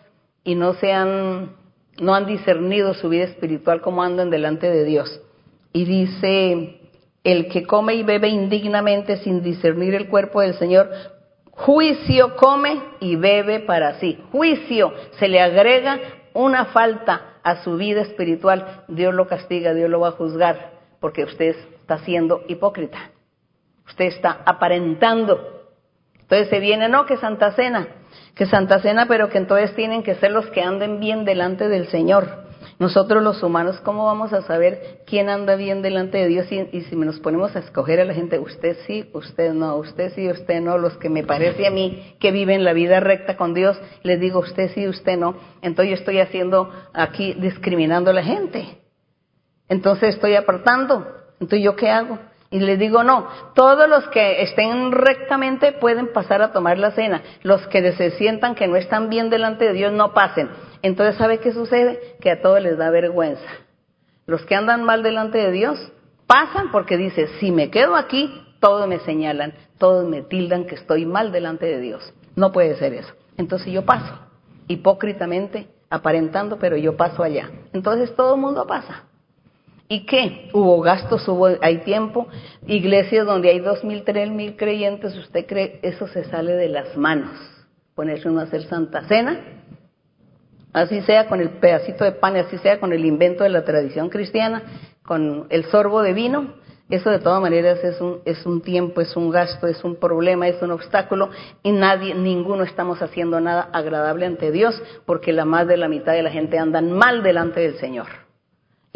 [0.45, 1.53] y no se han,
[2.01, 5.21] no han discernido su vida espiritual como andan delante de Dios
[5.75, 6.81] y dice,
[7.23, 10.89] el que come y bebe indignamente sin discernir el cuerpo del Señor,
[11.51, 14.19] juicio come y bebe para sí.
[14.33, 16.01] Juicio, se le agrega
[16.33, 21.25] una falta a su vida espiritual, Dios lo castiga, Dios lo va a juzgar, porque
[21.25, 21.57] usted
[21.87, 22.99] está siendo hipócrita.
[23.87, 25.39] Usted está aparentando.
[26.21, 27.87] Entonces se viene, no, que Santa Cena,
[28.35, 31.87] que Santa Cena, pero que entonces tienen que ser los que anden bien delante del
[31.87, 32.45] Señor.
[32.81, 36.51] Nosotros los humanos, ¿cómo vamos a saber quién anda bien delante de Dios?
[36.51, 40.29] Y, si nos ponemos a escoger a la gente, usted sí, usted no, usted sí,
[40.29, 43.81] usted no, los que me parece a mí que viven la vida recta con Dios,
[44.03, 45.37] les digo usted sí, usted no.
[45.63, 48.81] Entonces yo estoy haciendo aquí discriminando a la gente.
[49.69, 51.16] Entonces estoy apartando.
[51.41, 52.19] Entonces yo qué hago?
[52.51, 57.23] Y les digo, no, todos los que estén rectamente pueden pasar a tomar la cena.
[57.43, 60.49] Los que se sientan que no están bien delante de Dios no pasen.
[60.83, 62.17] Entonces, ¿sabe qué sucede?
[62.21, 63.49] Que a todos les da vergüenza.
[64.27, 65.93] Los que andan mal delante de Dios
[66.27, 71.05] pasan porque dice, si me quedo aquí, todos me señalan, todos me tildan que estoy
[71.05, 72.13] mal delante de Dios.
[72.37, 73.13] No puede ser eso.
[73.37, 74.19] Entonces yo paso,
[74.69, 77.51] hipócritamente, aparentando, pero yo paso allá.
[77.73, 79.05] Entonces todo el mundo pasa.
[79.89, 80.51] ¿Y qué?
[80.53, 82.27] Hubo gastos, hubo, hay tiempo,
[82.67, 86.97] iglesias donde hay dos mil, tres mil creyentes, ¿usted cree eso se sale de las
[86.97, 87.31] manos?
[87.95, 89.41] Ponerse uno a hacer santa cena,
[90.73, 94.09] así sea con el pedacito de pan, así sea con el invento de la tradición
[94.09, 94.63] cristiana,
[95.05, 96.55] con el sorbo de vino,
[96.89, 100.49] eso de todas maneras es un, es un tiempo, es un gasto, es un problema,
[100.49, 101.31] es un obstáculo
[101.63, 106.13] y nadie, ninguno estamos haciendo nada agradable ante Dios porque la más de la mitad
[106.13, 108.26] de la gente andan mal delante del Señor.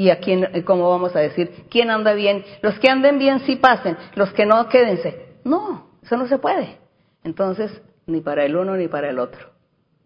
[0.00, 1.66] ¿Y a quién, cómo vamos a decir?
[1.68, 2.42] ¿Quién anda bien?
[2.62, 5.26] Los que anden bien sí pasen, los que no quédense.
[5.44, 6.78] No, eso no se puede.
[7.22, 7.70] Entonces,
[8.06, 9.50] ni para el uno ni para el otro.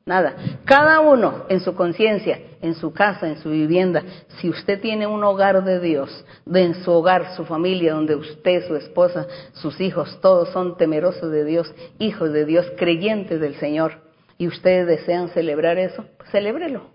[0.05, 0.35] Nada.
[0.65, 4.03] Cada uno en su conciencia, en su casa, en su vivienda,
[4.41, 8.67] si usted tiene un hogar de Dios, de en su hogar, su familia, donde usted,
[8.67, 14.01] su esposa, sus hijos, todos son temerosos de Dios, hijos de Dios, creyentes del Señor,
[14.39, 16.95] y ustedes desean celebrar eso, pues celébrelo.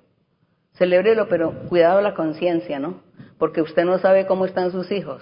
[0.79, 3.01] Celébrelo, pero cuidado la conciencia, ¿no?
[3.37, 5.21] Porque usted no sabe cómo están sus hijos,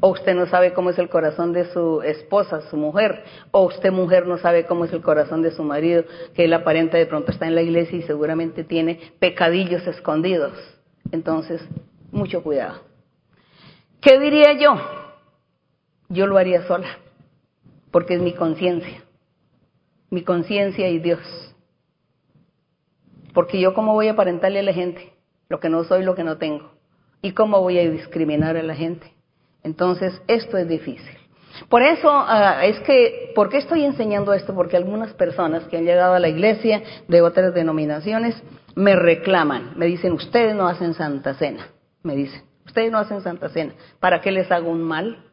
[0.00, 3.92] o usted no sabe cómo es el corazón de su esposa, su mujer, o usted
[3.92, 6.04] mujer no sabe cómo es el corazón de su marido,
[6.34, 10.52] que él aparenta de pronto está en la iglesia y seguramente tiene pecadillos escondidos.
[11.12, 11.62] Entonces,
[12.10, 12.80] mucho cuidado.
[14.00, 14.74] ¿Qué diría yo?
[16.08, 16.98] Yo lo haría sola,
[17.92, 19.04] porque es mi conciencia,
[20.10, 21.45] mi conciencia y Dios.
[23.36, 25.12] Porque yo cómo voy a aparentarle a la gente
[25.50, 26.70] lo que no soy, lo que no tengo.
[27.20, 29.12] Y cómo voy a discriminar a la gente.
[29.62, 31.18] Entonces, esto es difícil.
[31.68, 34.54] Por eso ah, es que, ¿por qué estoy enseñando esto?
[34.54, 38.42] Porque algunas personas que han llegado a la iglesia de otras denominaciones
[38.74, 41.68] me reclaman, me dicen, ustedes no hacen Santa Cena,
[42.02, 45.24] me dicen, ustedes no hacen Santa Cena, ¿para qué les hago un mal?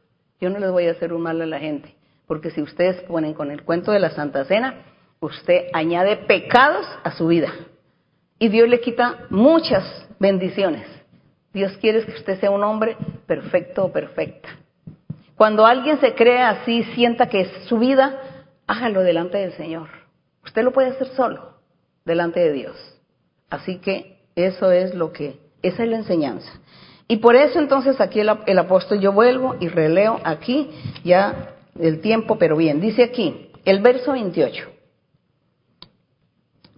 [0.41, 1.95] Yo no les voy a hacer un mal a la gente,
[2.27, 4.83] porque si ustedes ponen con el cuento de la Santa Cena,
[5.21, 7.53] usted añade pecados a su vida
[8.39, 9.83] y Dios le quita muchas
[10.19, 10.85] bendiciones.
[11.53, 14.49] Dios quiere que usted sea un hombre perfecto o perfecta.
[15.35, 18.19] Cuando alguien se cree así, sienta que es su vida,
[18.67, 19.89] hágalo delante del Señor.
[20.43, 21.57] Usted lo puede hacer solo,
[22.05, 22.75] delante de Dios.
[23.49, 26.51] Así que eso es lo que, esa es la enseñanza.
[27.07, 30.71] Y por eso entonces aquí el, el apóstol, yo vuelvo y releo aquí
[31.03, 34.72] ya el tiempo, pero bien, dice aquí, el verso 28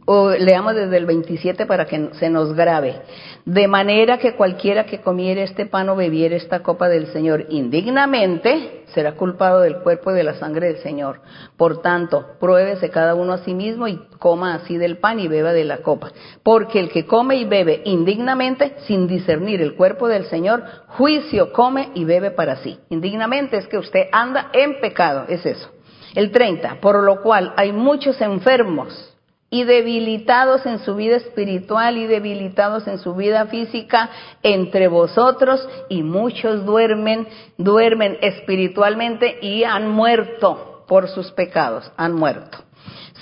[0.05, 3.01] o leamos desde el 27 para que se nos grabe.
[3.45, 8.83] De manera que cualquiera que comiere este pan o bebiere esta copa del Señor indignamente
[8.93, 11.21] será culpado del cuerpo y de la sangre del Señor.
[11.57, 15.53] Por tanto, pruébese cada uno a sí mismo y coma así del pan y beba
[15.53, 16.11] de la copa.
[16.43, 21.89] Porque el que come y bebe indignamente, sin discernir el cuerpo del Señor, juicio come
[21.95, 22.79] y bebe para sí.
[22.89, 25.69] Indignamente es que usted anda en pecado, es eso.
[26.13, 29.14] El 30, por lo cual hay muchos enfermos
[29.55, 34.09] y debilitados en su vida espiritual y debilitados en su vida física
[34.43, 37.25] entre vosotros y muchos duermen,
[37.57, 42.57] duermen espiritualmente y han muerto por sus pecados, han muerto.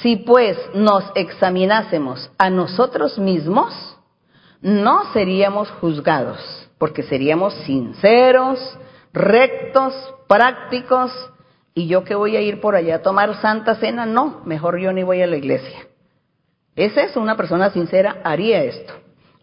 [0.02, 3.96] Si pues nos examinásemos a nosotros mismos,
[4.60, 8.58] no seríamos juzgados, porque seríamos sinceros,
[9.14, 9.94] rectos,
[10.28, 11.12] prácticos,
[11.76, 14.92] y yo que voy a ir por allá a tomar santa cena, no, mejor yo
[14.94, 15.93] ni voy a la iglesia.
[16.76, 18.94] Es una persona sincera, haría esto.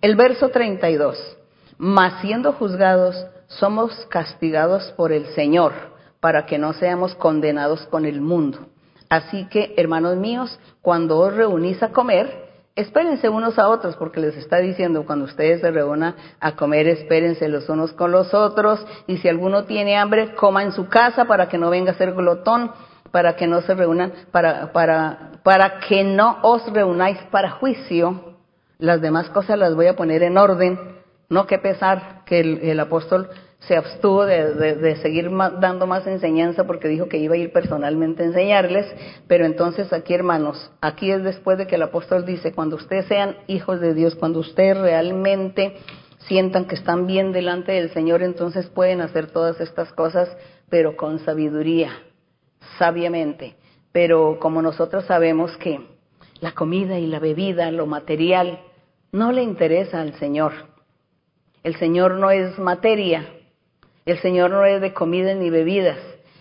[0.00, 1.36] El verso 32.
[1.78, 5.72] Mas siendo juzgados, somos castigados por el Señor,
[6.18, 8.66] para que no seamos condenados con el mundo.
[9.08, 14.36] Así que, hermanos míos, cuando os reunís a comer, espérense unos a otros, porque les
[14.36, 19.18] está diciendo, cuando ustedes se reúnan a comer, espérense los unos con los otros, y
[19.18, 22.72] si alguno tiene hambre, coma en su casa para que no venga a ser glotón
[23.10, 28.36] para que no se reúnan, para, para, para que no os reunáis para juicio.
[28.78, 30.78] Las demás cosas las voy a poner en orden
[31.30, 33.28] No que pesar que el, apóstol
[33.60, 35.30] se abstuvo de, seguir
[35.60, 38.86] dando más enseñanza porque dijo que iba a ir personalmente a enseñarles,
[39.28, 43.36] pero entonces aquí hermanos, aquí es después de que el apóstol dice, cuando ustedes sean
[43.46, 45.76] hijos de Dios, cuando ustedes realmente
[46.26, 50.36] sientan que están bien delante del Señor, entonces pueden hacer todas estas cosas,
[50.68, 51.92] pero con sabiduría,
[52.78, 53.56] sabiamente.
[53.92, 55.80] Pero como nosotros sabemos que
[56.40, 58.60] la comida y la bebida, lo material,
[59.12, 60.52] no le interesa al Señor.
[61.62, 63.26] El Señor no es materia,
[64.06, 65.98] el Señor no es de comida ni bebidas,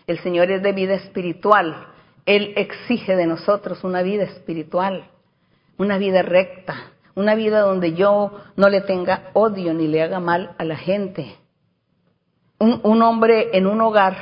[0.08, 1.88] el Señor es de vida espiritual.
[2.26, 5.10] Él exige de nosotros una vida espiritual,
[5.78, 10.56] una vida recta, una vida donde yo no le tenga odio ni le haga mal
[10.58, 11.36] a la gente.
[12.60, 14.18] Un, hombre en un hogar,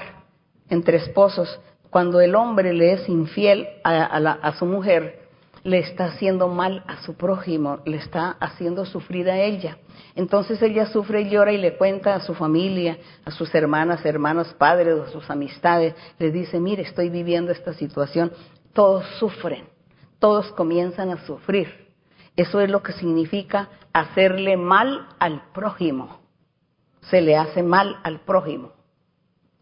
[0.70, 5.28] entre esposos, cuando el hombre le es infiel a, su mujer,
[5.64, 9.78] le está haciendo mal a su prójimo, le está haciendo sufrir a ella.
[10.16, 14.54] Entonces ella sufre y llora y le cuenta a su familia, a sus hermanas, hermanos,
[14.58, 18.32] padres, a sus amistades, le dice, mire, estoy viviendo esta situación.
[18.74, 19.66] Todos sufren,
[20.20, 21.88] todos comienzan a sufrir.
[22.36, 26.20] Eso es lo que significa hacerle mal al prójimo.
[27.02, 28.78] Se le hace mal al prójimo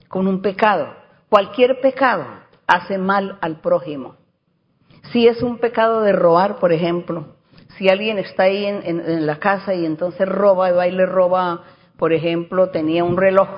[0.08, 1.05] con un pecado.
[1.30, 2.26] Cualquier pecado
[2.68, 4.16] hace mal al prójimo.
[5.12, 7.36] Si es un pecado de robar, por ejemplo,
[7.78, 11.64] si alguien está ahí en, la casa y entonces roba y va y le roba,
[11.98, 13.50] por ejemplo, tenía un reloj,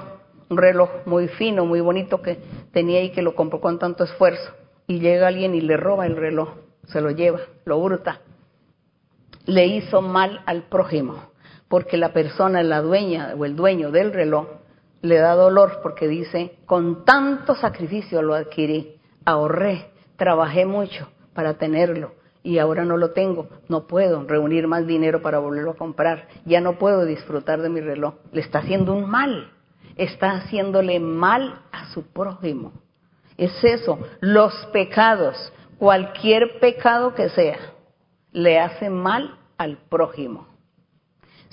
[0.49, 2.39] un reloj muy fino, muy bonito que
[2.71, 4.51] tenía y que lo compró con tanto esfuerzo,
[4.87, 6.49] y llega alguien y le roba el reloj,
[6.85, 8.21] se lo lleva, lo hurta
[9.47, 11.31] le hizo mal al prójimo,
[11.67, 14.45] porque la persona, la dueña o el dueño del reloj,
[15.01, 22.13] le da dolor porque dice, con tanto sacrificio lo adquirí, ahorré, trabajé mucho para tenerlo
[22.43, 26.61] y ahora no lo tengo, no puedo reunir más dinero para volverlo a comprar, ya
[26.61, 28.15] no puedo disfrutar de mi reloj.
[28.31, 29.51] Le está haciendo un mal,
[29.97, 32.71] está haciéndole mal a su prójimo.
[33.37, 37.59] Es eso, los pecados, cualquier pecado que sea,
[38.31, 40.47] le hace mal al prójimo.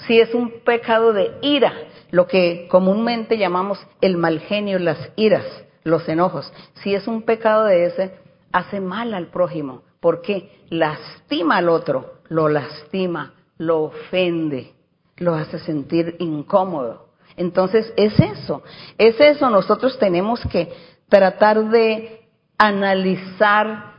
[0.06, 1.72] Si es un pecado de ira,
[2.10, 5.44] lo que comúnmente llamamos el mal genio, las iras,
[5.82, 8.14] los enojos, si es un pecado de ese,
[8.52, 9.82] hace mal al prójimo.
[10.00, 14.72] porque Lastima al otro, lo lastima, lo ofende,
[15.16, 17.06] lo hace sentir incómodo.
[17.36, 18.62] Entonces, es eso,
[18.98, 19.48] es eso.
[19.50, 20.72] Nosotros tenemos que
[21.08, 22.28] tratar de
[22.58, 23.94] analizar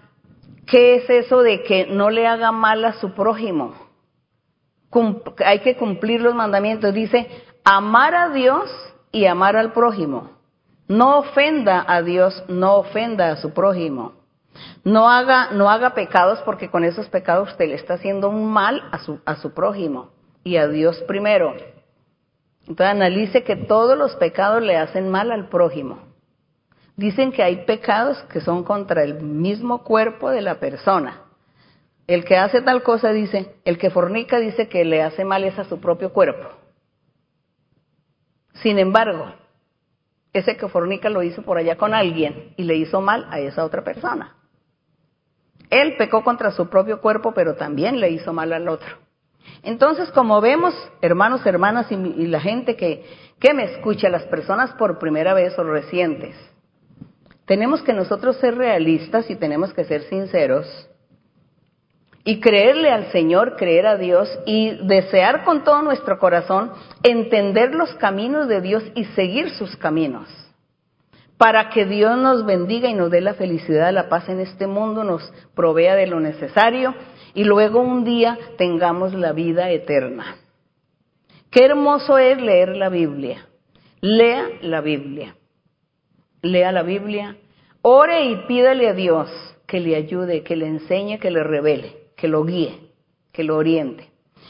[0.66, 3.85] qué es eso de que no le haga mal a su prójimo
[5.46, 6.94] hay que cumplir los mandamientos.
[6.94, 7.28] Dice,
[7.64, 8.70] amar a Dios
[9.12, 10.32] y amar al prójimo.
[10.88, 14.14] No ofenda a Dios, no ofenda a su prójimo.
[14.84, 18.88] No haga, no haga pecados porque con esos pecados usted le está haciendo un mal
[18.92, 20.12] a su, a su prójimo
[20.44, 21.54] y a Dios primero.
[22.62, 26.00] Entonces analice que todos los pecados le hacen mal al prójimo.
[26.96, 31.25] Dicen que hay pecados que son contra el mismo cuerpo de la persona.
[32.08, 35.58] El que hace tal cosa dice, el que fornica dice que le hace mal es
[35.58, 36.50] a su propio cuerpo.
[38.62, 39.34] Sin embargo,
[40.32, 43.66] ese que fornica lo hizo por allá con alguien y le hizo mal a esa
[43.66, 44.36] otra persona.
[45.70, 48.98] Él pecó contra su propio cuerpo, pero también le hizo mal al otro.
[49.64, 51.96] Entonces, como vemos, hermanos, hermanas y,
[52.28, 53.04] la gente que,
[53.40, 56.36] que me escucha, las personas por primera vez o recientes,
[57.46, 60.90] tenemos que nosotros ser realistas y tenemos que ser sinceros
[62.28, 66.72] y creerle al Señor, creer a Dios y desear con todo nuestro corazón
[67.04, 70.28] entender los caminos de Dios y seguir sus caminos.
[71.38, 75.04] Para que Dios nos bendiga y nos dé la felicidad, la paz en este mundo,
[75.04, 75.22] nos
[75.54, 76.96] provea de lo necesario
[77.36, 80.38] y luego un día tengamos la vida eterna.
[81.52, 83.46] Qué hermoso es leer la Biblia.
[84.02, 85.36] Lea la Biblia.
[86.42, 87.38] Lea la Biblia.
[87.84, 89.30] Ore y pídale a Dios
[89.68, 92.80] que le ayude, que le enseñe, que le revele que lo guíe,
[93.32, 94.10] que lo oriente.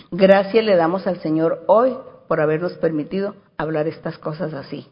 [0.09, 1.93] Gracias le damos al Señor hoy
[2.29, 4.87] por habernos permitido hablar estas cosas así.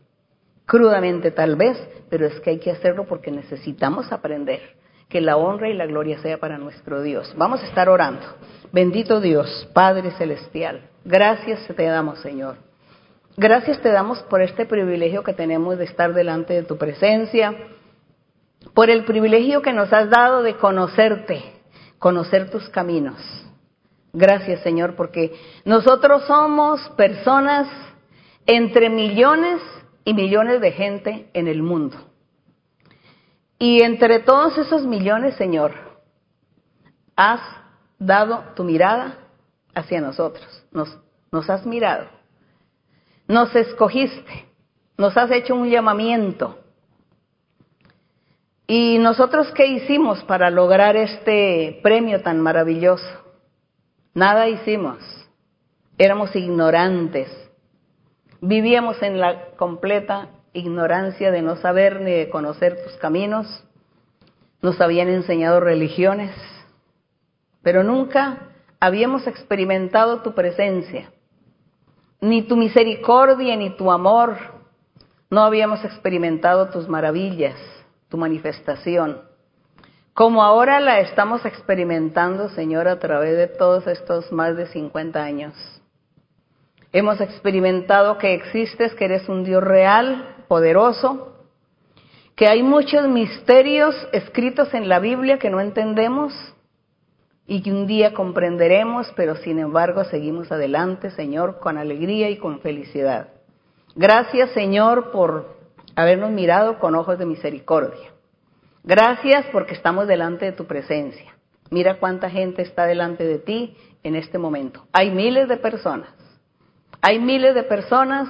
[0.65, 1.77] Crudamente tal vez,
[2.09, 4.59] pero es que hay que hacerlo porque necesitamos aprender.
[5.07, 7.33] Que la honra y la gloria sea para nuestro Dios.
[7.37, 8.25] Vamos a estar orando.
[8.73, 10.89] Bendito Dios, Padre Celestial.
[11.05, 12.57] Gracias te damos, Señor.
[13.37, 17.55] Gracias te damos por este privilegio que tenemos de estar delante de tu presencia,
[18.73, 21.62] por el privilegio que nos has dado de conocerte,
[22.03, 23.15] conocer tus caminos.
[24.11, 27.69] Gracias Señor, porque nosotros somos personas
[28.45, 29.61] entre millones
[30.03, 31.95] y millones de gente en el mundo.
[33.57, 35.71] Y entre todos esos millones, Señor,
[37.15, 37.39] has
[37.97, 39.19] dado tu mirada
[39.73, 40.99] hacia nosotros, nos,
[41.31, 42.09] nos has mirado,
[43.29, 44.45] nos escogiste,
[44.97, 46.62] nos has hecho un llamamiento.
[48.67, 53.05] ¿Y nosotros qué hicimos para lograr este premio tan maravilloso?
[54.13, 54.99] Nada hicimos.
[55.97, 57.29] Éramos ignorantes.
[58.39, 63.65] Vivíamos en la completa ignorancia de no saber ni de conocer tus caminos.
[64.61, 66.31] Nos habían enseñado religiones,
[67.61, 68.49] pero nunca
[68.79, 71.11] habíamos experimentado tu presencia,
[72.21, 74.37] ni tu misericordia, ni tu amor.
[75.29, 77.55] No habíamos experimentado tus maravillas,
[78.13, 79.21] tu manifestación,
[80.13, 85.55] como ahora la estamos experimentando, Señor, a través de todos estos más de 50 años.
[86.91, 91.39] Hemos experimentado que existes, que eres un Dios real, poderoso,
[92.35, 96.35] que hay muchos misterios escritos en la Biblia que no entendemos
[97.47, 102.59] y que un día comprenderemos, pero sin embargo seguimos adelante, Señor, con alegría y con
[102.59, 103.29] felicidad.
[103.95, 105.62] Gracias, Señor, por
[105.95, 108.11] habernos mirado con ojos de misericordia.
[108.83, 111.35] Gracias porque estamos delante de tu presencia.
[111.69, 114.85] Mira cuánta gente está delante de ti en este momento.
[114.91, 116.09] Hay miles de personas.
[117.01, 118.29] Hay miles de personas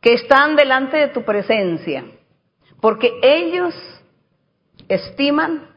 [0.00, 2.04] que están delante de tu presencia,
[2.80, 3.74] porque ellos
[4.88, 5.68] estiman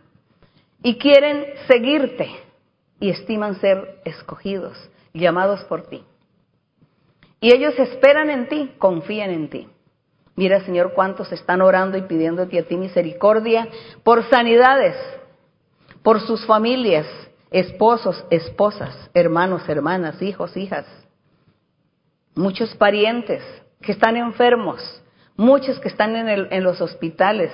[0.83, 2.29] y quieren seguirte
[2.99, 4.77] y estiman ser escogidos,
[5.13, 6.03] llamados por ti.
[7.39, 9.69] Y ellos esperan en ti, confían en ti.
[10.37, 13.67] Mira, Señor, cuántos están orando y pidiéndote a ti misericordia
[14.03, 14.95] por sanidades,
[16.03, 17.07] por sus familias,
[17.49, 20.85] esposos, esposas, hermanos, hermanas, hijos, hijas,
[22.35, 23.43] muchos parientes,
[23.81, 25.03] que están enfermos,
[25.35, 27.51] muchos que están en, en los hospitales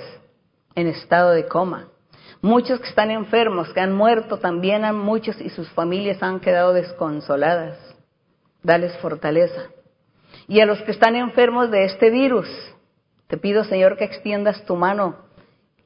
[0.75, 1.87] en estado de coma,
[2.41, 6.73] muchos que están enfermos, que han muerto también, han muchos y sus familias han quedado
[6.73, 7.77] desconsoladas.
[8.61, 9.69] Dales fortaleza.
[10.47, 12.47] Y a los que están enfermos de este virus,
[13.33, 15.15] te pido, Señor, que extiendas tu mano,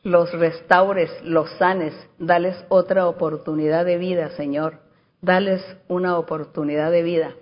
[0.04, 4.82] los restaures, los sanes, dales otra oportunidad de vida, Señor.
[5.22, 7.36] Dales una oportunidad de vida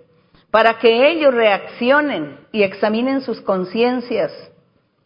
[0.52, 4.32] para que ellos reaccionen y examinen sus conciencias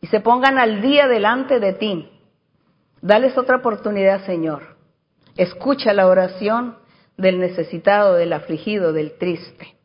[0.01, 2.11] y se pongan al día delante de ti.
[3.01, 4.75] Dales otra oportunidad, Señor.
[5.37, 6.75] Escucha la oración
[7.15, 9.77] del necesitado, del afligido, del triste.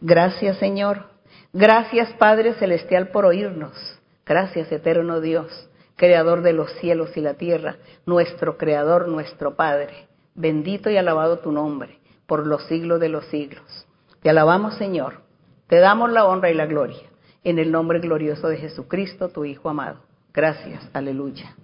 [0.00, 1.06] Gracias, Señor.
[1.52, 3.99] Gracias, Padre Celestial, por oírnos.
[4.30, 10.06] Gracias, eterno Dios, Creador de los cielos y la tierra, nuestro Creador, nuestro Padre.
[10.36, 11.98] Bendito y alabado tu nombre
[12.28, 13.88] por los siglos de los siglos.
[14.22, 15.22] Te alabamos, Señor.
[15.66, 17.10] Te damos la honra y la gloria.
[17.42, 19.98] En el nombre glorioso de Jesucristo, tu Hijo amado.
[20.32, 20.88] Gracias.
[20.92, 21.56] Aleluya.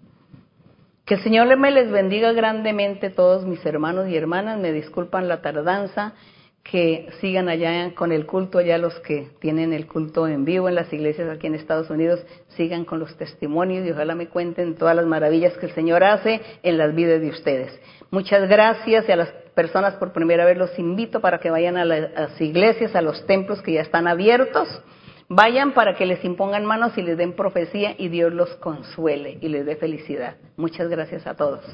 [1.05, 4.59] Que el Señor me les bendiga grandemente todos mis hermanos y hermanas.
[4.59, 6.15] Me disculpan la tardanza.
[6.71, 10.75] Que sigan allá con el culto, allá los que tienen el culto en vivo en
[10.75, 12.25] las iglesias aquí en Estados Unidos,
[12.57, 16.41] sigan con los testimonios y ojalá me cuenten todas las maravillas que el Señor hace
[16.65, 17.81] en las vidas de ustedes.
[18.11, 21.85] Muchas gracias y a las personas por primera vez los invito para que vayan a
[21.85, 24.69] las iglesias, a los templos que ya están abiertos.
[25.29, 29.49] Vayan para que les impongan manos y les den profecía y Dios los consuele y
[29.49, 30.37] les dé felicidad.
[30.57, 31.65] Muchas gracias a todos.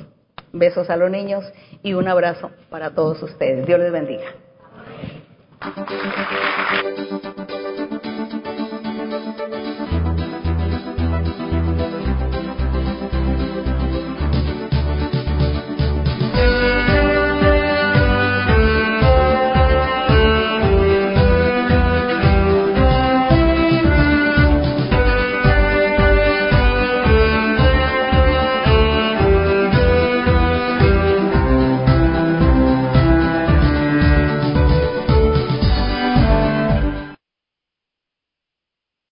[0.53, 1.45] Besos a los niños
[1.83, 3.67] y un abrazo para todos ustedes.
[3.67, 4.25] Dios les bendiga.
[5.63, 7.62] ハハハハ!